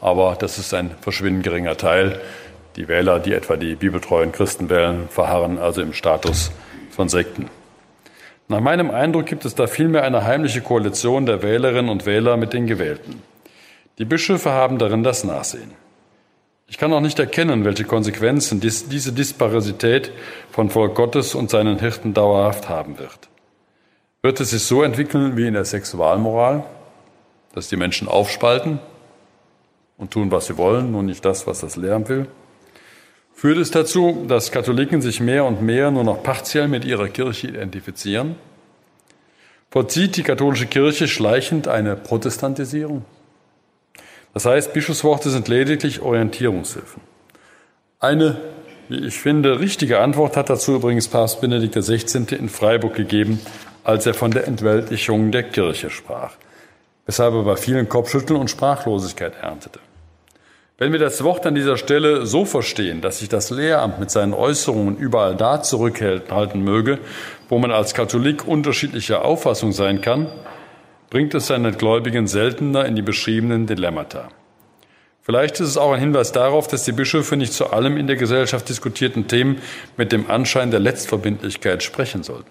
aber 0.02 0.36
das 0.38 0.58
ist 0.58 0.74
ein 0.74 0.90
verschwindend 1.00 1.44
geringer 1.44 1.78
Teil. 1.78 2.20
Die 2.76 2.88
Wähler, 2.88 3.20
die 3.20 3.32
etwa 3.32 3.56
die 3.56 3.74
bibeltreuen 3.74 4.32
Christen 4.32 4.68
wählen, 4.68 5.08
verharren 5.08 5.56
also 5.58 5.80
im 5.80 5.94
Status 5.94 6.52
von 6.90 7.08
Sekten. 7.08 7.48
Nach 8.48 8.60
meinem 8.60 8.90
Eindruck 8.90 9.24
gibt 9.24 9.46
es 9.46 9.54
da 9.54 9.66
vielmehr 9.66 10.04
eine 10.04 10.24
heimliche 10.26 10.60
Koalition 10.60 11.24
der 11.24 11.42
Wählerinnen 11.42 11.90
und 11.90 12.04
Wähler 12.04 12.36
mit 12.36 12.52
den 12.52 12.66
Gewählten. 12.66 13.22
Die 13.96 14.04
Bischöfe 14.04 14.50
haben 14.50 14.76
darin 14.76 15.02
das 15.02 15.24
Nachsehen. 15.24 15.81
Ich 16.66 16.78
kann 16.78 16.92
auch 16.92 17.00
nicht 17.00 17.18
erkennen, 17.18 17.64
welche 17.64 17.84
Konsequenzen 17.84 18.60
diese 18.60 19.12
Disparität 19.12 20.10
von 20.50 20.70
Volk 20.70 20.94
Gottes 20.94 21.34
und 21.34 21.50
seinen 21.50 21.78
Hirten 21.78 22.14
dauerhaft 22.14 22.68
haben 22.68 22.98
wird. 22.98 23.28
Wird 24.22 24.40
es 24.40 24.50
sich 24.50 24.62
so 24.62 24.82
entwickeln 24.82 25.36
wie 25.36 25.46
in 25.46 25.54
der 25.54 25.64
Sexualmoral, 25.64 26.64
dass 27.54 27.68
die 27.68 27.76
Menschen 27.76 28.08
aufspalten 28.08 28.78
und 29.98 30.12
tun, 30.12 30.30
was 30.30 30.46
sie 30.46 30.56
wollen, 30.56 30.92
nur 30.92 31.02
nicht 31.02 31.24
das, 31.24 31.46
was 31.46 31.60
das 31.60 31.76
Lehramt 31.76 32.08
will? 32.08 32.26
Führt 33.34 33.58
es 33.58 33.70
dazu, 33.70 34.24
dass 34.28 34.52
Katholiken 34.52 35.02
sich 35.02 35.20
mehr 35.20 35.44
und 35.44 35.62
mehr 35.62 35.90
nur 35.90 36.04
noch 36.04 36.22
partiell 36.22 36.68
mit 36.68 36.84
ihrer 36.84 37.08
Kirche 37.08 37.48
identifizieren? 37.48 38.36
Vollzieht 39.70 40.16
die 40.16 40.22
katholische 40.22 40.66
Kirche 40.66 41.08
schleichend 41.08 41.66
eine 41.66 41.96
Protestantisierung? 41.96 43.04
Das 44.34 44.46
heißt, 44.46 44.72
Bischofsworte 44.72 45.30
sind 45.30 45.48
lediglich 45.48 46.00
Orientierungshilfen. 46.00 47.02
Eine, 48.00 48.40
wie 48.88 49.06
ich 49.06 49.18
finde, 49.18 49.60
richtige 49.60 50.00
Antwort 50.00 50.36
hat 50.36 50.50
dazu 50.50 50.74
übrigens 50.74 51.08
Papst 51.08 51.40
Benedikt 51.40 51.74
XVI. 51.74 52.34
in 52.34 52.48
Freiburg 52.48 52.94
gegeben, 52.94 53.40
als 53.84 54.06
er 54.06 54.14
von 54.14 54.30
der 54.30 54.46
Entweltlichung 54.46 55.32
der 55.32 55.42
Kirche 55.44 55.90
sprach. 55.90 56.32
weshalb 57.06 57.34
er 57.34 57.42
bei 57.42 57.56
vielen 57.56 57.88
Kopfschütteln 57.88 58.38
und 58.38 58.48
Sprachlosigkeit 58.48 59.34
erntete. 59.42 59.80
Wenn 60.78 60.92
wir 60.92 60.98
das 60.98 61.22
Wort 61.22 61.46
an 61.46 61.54
dieser 61.54 61.76
Stelle 61.76 62.26
so 62.26 62.44
verstehen, 62.44 63.00
dass 63.00 63.18
sich 63.20 63.28
das 63.28 63.50
Lehramt 63.50 64.00
mit 64.00 64.10
seinen 64.10 64.34
Äußerungen 64.34 64.96
überall 64.96 65.36
da 65.36 65.62
zurückhalten 65.62 66.62
möge, 66.62 66.98
wo 67.48 67.58
man 67.58 67.70
als 67.70 67.94
Katholik 67.94 68.46
unterschiedlicher 68.48 69.24
Auffassung 69.24 69.72
sein 69.72 70.00
kann, 70.00 70.28
bringt 71.12 71.34
es 71.34 71.48
seine 71.48 71.72
Gläubigen 71.72 72.26
seltener 72.26 72.86
in 72.86 72.96
die 72.96 73.02
beschriebenen 73.02 73.66
Dilemmata. 73.66 74.30
Vielleicht 75.20 75.60
ist 75.60 75.68
es 75.68 75.76
auch 75.76 75.92
ein 75.92 76.00
Hinweis 76.00 76.32
darauf, 76.32 76.68
dass 76.68 76.84
die 76.84 76.92
Bischöfe 76.92 77.36
nicht 77.36 77.52
zu 77.52 77.66
allem 77.70 77.98
in 77.98 78.06
der 78.06 78.16
Gesellschaft 78.16 78.66
diskutierten 78.70 79.28
Themen 79.28 79.58
mit 79.98 80.10
dem 80.10 80.30
Anschein 80.30 80.70
der 80.70 80.80
Letztverbindlichkeit 80.80 81.82
sprechen 81.82 82.22
sollten. 82.22 82.50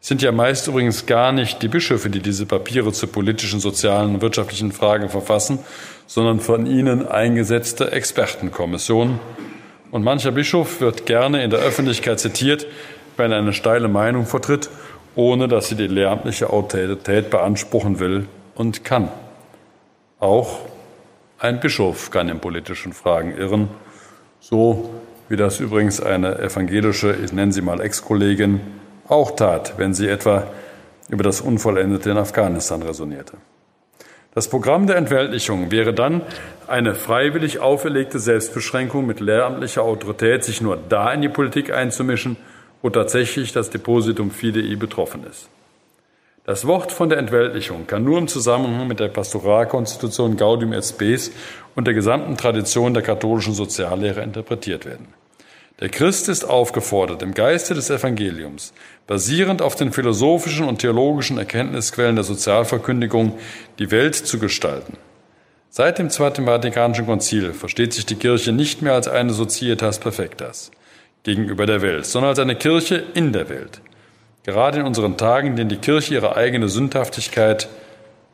Es 0.00 0.08
sind 0.08 0.22
ja 0.22 0.32
meist 0.32 0.66
übrigens 0.66 1.06
gar 1.06 1.30
nicht 1.30 1.62
die 1.62 1.68
Bischöfe, 1.68 2.10
die 2.10 2.18
diese 2.18 2.46
Papiere 2.46 2.92
zu 2.92 3.06
politischen, 3.06 3.60
sozialen 3.60 4.16
und 4.16 4.22
wirtschaftlichen 4.22 4.72
Fragen 4.72 5.08
verfassen, 5.08 5.60
sondern 6.08 6.40
von 6.40 6.66
ihnen 6.66 7.06
eingesetzte 7.06 7.92
Expertenkommissionen. 7.92 9.20
Und 9.92 10.02
mancher 10.02 10.32
Bischof 10.32 10.80
wird 10.80 11.06
gerne 11.06 11.44
in 11.44 11.50
der 11.50 11.60
Öffentlichkeit 11.60 12.18
zitiert, 12.18 12.66
wenn 13.16 13.30
er 13.30 13.38
eine 13.38 13.52
steile 13.52 13.86
Meinung 13.86 14.26
vertritt, 14.26 14.68
ohne 15.14 15.48
dass 15.48 15.68
sie 15.68 15.76
die 15.76 15.86
lehramtliche 15.86 16.50
Autorität 16.50 17.30
beanspruchen 17.30 17.98
will 18.00 18.26
und 18.54 18.84
kann. 18.84 19.08
Auch 20.18 20.60
ein 21.38 21.60
Bischof 21.60 22.10
kann 22.10 22.28
in 22.28 22.40
politischen 22.40 22.92
Fragen 22.92 23.36
irren, 23.36 23.68
so 24.40 24.90
wie 25.28 25.36
das 25.36 25.60
übrigens 25.60 26.00
eine 26.00 26.38
evangelische, 26.38 27.16
ich 27.24 27.32
nenne 27.32 27.52
sie 27.52 27.62
mal 27.62 27.80
Ex-Kollegin, 27.80 28.60
auch 29.08 29.32
tat, 29.32 29.74
wenn 29.76 29.94
sie 29.94 30.08
etwa 30.08 30.46
über 31.08 31.24
das 31.24 31.40
Unvollendete 31.40 32.10
in 32.10 32.16
Afghanistan 32.16 32.82
resonierte. 32.82 33.34
Das 34.34 34.48
Programm 34.48 34.86
der 34.86 34.96
Entweltlichung 34.96 35.70
wäre 35.70 35.92
dann 35.92 36.22
eine 36.66 36.94
freiwillig 36.94 37.60
auferlegte 37.60 38.18
Selbstbeschränkung 38.18 39.04
mit 39.04 39.20
lehramtlicher 39.20 39.82
Autorität, 39.82 40.44
sich 40.44 40.62
nur 40.62 40.78
da 40.88 41.12
in 41.12 41.20
die 41.20 41.28
Politik 41.28 41.70
einzumischen, 41.70 42.36
wo 42.82 42.90
tatsächlich 42.90 43.52
das 43.52 43.70
Depositum 43.70 44.30
Fidei 44.30 44.74
betroffen 44.76 45.24
ist. 45.24 45.48
Das 46.44 46.66
Wort 46.66 46.90
von 46.90 47.08
der 47.08 47.18
Entweltlichung 47.18 47.86
kann 47.86 48.02
nur 48.02 48.18
im 48.18 48.26
Zusammenhang 48.26 48.88
mit 48.88 48.98
der 48.98 49.06
Pastoralkonstitution 49.06 50.36
Gaudium 50.36 50.72
et 50.72 50.84
Spes 50.84 51.30
und 51.76 51.86
der 51.86 51.94
gesamten 51.94 52.36
Tradition 52.36 52.94
der 52.94 53.04
katholischen 53.04 53.54
Soziallehre 53.54 54.22
interpretiert 54.22 54.84
werden. 54.84 55.06
Der 55.78 55.88
Christ 55.88 56.28
ist 56.28 56.44
aufgefordert, 56.44 57.22
im 57.22 57.32
Geiste 57.32 57.74
des 57.74 57.90
Evangeliums, 57.90 58.72
basierend 59.06 59.62
auf 59.62 59.76
den 59.76 59.92
philosophischen 59.92 60.66
und 60.66 60.80
theologischen 60.80 61.38
Erkenntnisquellen 61.38 62.16
der 62.16 62.24
Sozialverkündigung, 62.24 63.38
die 63.78 63.92
Welt 63.92 64.16
zu 64.16 64.40
gestalten. 64.40 64.96
Seit 65.70 65.98
dem 65.98 66.10
Zweiten 66.10 66.44
Vatikanischen 66.44 67.06
Konzil 67.06 67.52
versteht 67.52 67.94
sich 67.94 68.04
die 68.04 68.16
Kirche 68.16 68.52
nicht 68.52 68.82
mehr 68.82 68.94
als 68.94 69.06
eine 69.06 69.32
Societas 69.32 70.00
Perfectas 70.00 70.72
gegenüber 71.22 71.66
der 71.66 71.82
Welt, 71.82 72.06
sondern 72.06 72.30
als 72.30 72.38
eine 72.38 72.56
Kirche 72.56 73.02
in 73.14 73.32
der 73.32 73.48
Welt. 73.48 73.80
Gerade 74.44 74.80
in 74.80 74.86
unseren 74.86 75.16
Tagen, 75.16 75.48
in 75.48 75.56
denen 75.56 75.68
die 75.70 75.76
Kirche 75.76 76.14
ihre 76.14 76.36
eigene 76.36 76.68
Sündhaftigkeit 76.68 77.68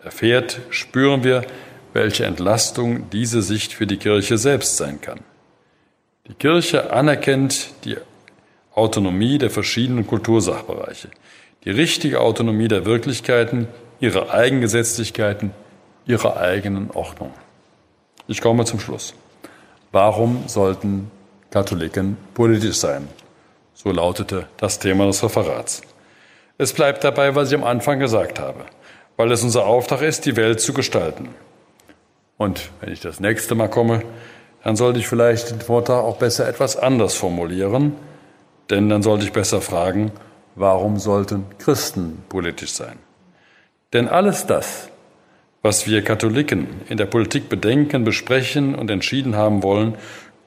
erfährt, 0.03 0.61
spüren 0.71 1.23
wir, 1.23 1.43
welche 1.93 2.25
Entlastung 2.25 3.11
diese 3.11 3.43
Sicht 3.43 3.73
für 3.73 3.87
die 3.87 3.99
Kirche 3.99 4.39
selbst 4.39 4.77
sein 4.77 5.01
kann. 5.01 5.21
Die 6.27 6.35
Kirche 6.35 6.93
anerkennt 6.93 7.71
die 7.85 7.97
Autonomie 8.75 9.39
der 9.39 9.51
verschiedenen 9.51 10.07
Kultursachbereiche, 10.07 11.09
die 11.65 11.71
richtige 11.71 12.21
Autonomie 12.21 12.69
der 12.69 12.85
Wirklichkeiten, 12.85 13.67
ihre 14.01 14.31
Eigengesetzlichkeiten, 14.31 15.51
ihre 16.07 16.37
eigenen 16.37 16.91
Ordnung. 16.93 17.33
Ich 18.29 18.41
komme 18.41 18.65
zum 18.65 18.79
Schluss. 18.79 19.15
Warum 19.91 20.45
sollten 20.47 21.11
Katholiken 21.51 22.17
politisch 22.35 22.77
sein? 22.77 23.09
So 23.75 23.91
lautete 23.91 24.49
das 24.59 24.79
Thema 24.79 25.07
des 25.07 25.23
Referats. 25.23 25.83
Es 26.59 26.73
bleibt 26.73 27.05
dabei, 27.05 27.35
was 27.35 27.49
ich 27.49 27.55
am 27.55 27.65
Anfang 27.65 28.01
gesagt 28.01 28.39
habe, 28.39 28.67
weil 29.17 29.33
es 29.33 29.43
unser 29.43 29.65
Auftrag 29.65 30.03
ist, 30.03 30.27
die 30.27 30.37
Welt 30.37 30.61
zu 30.61 30.75
gestalten. 30.75 31.31
Und 32.37 32.71
wenn 32.81 32.93
ich 32.93 33.01
das 33.01 33.21
nächste 33.21 33.55
Mal 33.55 33.69
komme, 33.69 34.03
dann 34.63 34.77
sollte 34.77 34.99
ich 34.99 35.09
vielleicht 35.09 35.51
den 35.51 35.61
Vortrag 35.61 36.03
auch 36.03 36.19
besser 36.19 36.49
etwas 36.49 36.77
anders 36.77 37.15
formulieren, 37.15 37.95
denn 38.69 38.89
dann 38.89 39.03
sollte 39.03 39.25
ich 39.25 39.33
besser 39.33 39.61
fragen, 39.61 40.13
warum 40.55 40.99
sollten 40.99 41.47
Christen 41.59 42.23
politisch 42.29 42.73
sein? 42.73 42.99
Denn 43.93 44.09
alles 44.09 44.47
das, 44.47 44.91
was 45.63 45.87
wir 45.87 46.03
Katholiken 46.03 46.83
in 46.89 46.99
der 46.99 47.07
Politik 47.07 47.49
bedenken, 47.49 48.05
besprechen 48.05 48.75
und 48.75 48.91
entschieden 48.91 49.37
haben 49.37 49.63
wollen, 49.63 49.95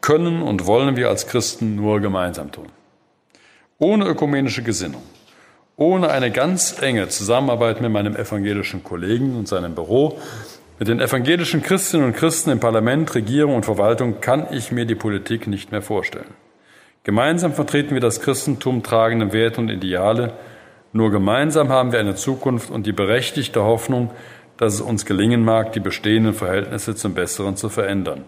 können 0.01 0.41
und 0.41 0.65
wollen 0.65 0.95
wir 0.95 1.09
als 1.09 1.27
Christen 1.27 1.75
nur 1.75 1.99
gemeinsam 1.99 2.51
tun. 2.51 2.67
Ohne 3.77 4.05
ökumenische 4.05 4.63
Gesinnung, 4.63 5.03
ohne 5.75 6.09
eine 6.09 6.31
ganz 6.31 6.81
enge 6.81 7.07
Zusammenarbeit 7.07 7.81
mit 7.81 7.91
meinem 7.91 8.15
evangelischen 8.15 8.83
Kollegen 8.83 9.35
und 9.37 9.47
seinem 9.47 9.73
Büro 9.73 10.19
mit 10.81 10.87
den 10.87 10.99
evangelischen 10.99 11.61
Christinnen 11.61 12.07
und 12.07 12.15
Christen 12.15 12.49
im 12.49 12.59
Parlament, 12.59 13.13
Regierung 13.13 13.55
und 13.55 13.65
Verwaltung 13.65 14.19
kann 14.19 14.47
ich 14.49 14.71
mir 14.71 14.85
die 14.85 14.95
Politik 14.95 15.45
nicht 15.45 15.71
mehr 15.71 15.83
vorstellen. 15.83 16.33
Gemeinsam 17.03 17.53
vertreten 17.53 17.93
wir 17.93 18.01
das 18.01 18.19
Christentum 18.19 18.81
tragende 18.81 19.31
Werte 19.31 19.61
und 19.61 19.69
Ideale. 19.69 20.33
Nur 20.91 21.11
gemeinsam 21.11 21.69
haben 21.69 21.91
wir 21.91 21.99
eine 21.99 22.15
Zukunft 22.15 22.71
und 22.71 22.87
die 22.87 22.93
berechtigte 22.93 23.63
Hoffnung, 23.63 24.09
dass 24.57 24.73
es 24.73 24.81
uns 24.81 25.05
gelingen 25.05 25.45
mag, 25.45 25.71
die 25.73 25.79
bestehenden 25.79 26.33
Verhältnisse 26.33 26.95
zum 26.95 27.13
Besseren 27.13 27.55
zu 27.55 27.69
verändern. 27.69 28.25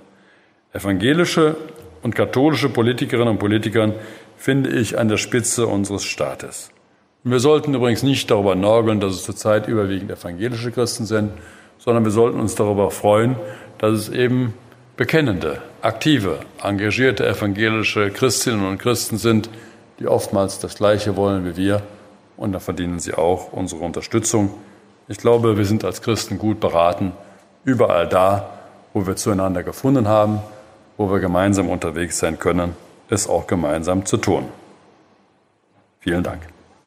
Evangelische 0.74 1.55
und 2.01 2.15
katholische 2.15 2.67
Politikerinnen 2.67 3.30
und 3.30 3.38
Politiker 3.38 3.93
finde 4.38 4.71
ich 4.71 4.97
an 4.97 5.07
der 5.07 5.17
Spitze 5.17 5.67
unseres 5.67 6.03
Staates. 6.03 6.71
wir 7.24 7.39
sollten 7.39 7.76
übrigens 7.76 8.01
nicht 8.01 8.32
darüber 8.32 8.55
nörgeln, 8.55 8.99
dass 8.99 9.13
es 9.13 9.24
zurzeit 9.24 9.67
überwiegend 9.67 10.09
evangelische 10.09 10.71
Christen 10.71 11.05
sind, 11.05 11.32
sondern 11.78 12.03
wir 12.03 12.11
sollten 12.11 12.39
uns 12.39 12.55
darüber 12.55 12.89
freuen, 12.89 13.36
dass 13.78 13.93
es 13.93 14.09
eben 14.09 14.55
bekennende, 14.97 15.61
aktive, 15.82 16.39
engagierte 16.63 17.28
evangelische 17.28 18.09
Christinnen 18.09 18.65
und 18.65 18.80
Christen 18.80 19.19
sind, 19.19 19.51
die 19.99 20.07
oftmals 20.07 20.57
das 20.57 20.74
Gleiche 20.76 21.15
wollen 21.15 21.45
wie 21.45 21.55
wir. 21.55 21.84
Und 22.36 22.51
da 22.51 22.59
verdienen 22.59 22.99
sie 22.99 23.13
auch 23.13 23.53
unsere 23.53 23.82
Unterstützung. 23.82 24.49
Ich 25.07 25.19
glaube, 25.19 25.55
wir 25.55 25.65
sind 25.65 25.86
als 25.86 26.01
Christen 26.01 26.39
gut 26.39 26.59
beraten, 26.59 27.11
überall 27.63 28.09
da, 28.09 28.49
wo 28.93 29.05
wir 29.05 29.15
zueinander 29.15 29.61
gefunden 29.61 30.07
haben, 30.07 30.39
wo 30.98 31.12
wir 31.12 31.20
gemeinsam 31.20 31.70
unterwegs 31.70 32.20
sein 32.20 32.39
können, 32.39 32.76
es 33.10 33.28
auch 33.28 33.48
gemeinsam 33.48 34.06
zu 34.06 34.18
tun. 34.18 34.50
Vielen 36.00 36.24
Dank. 36.24 36.53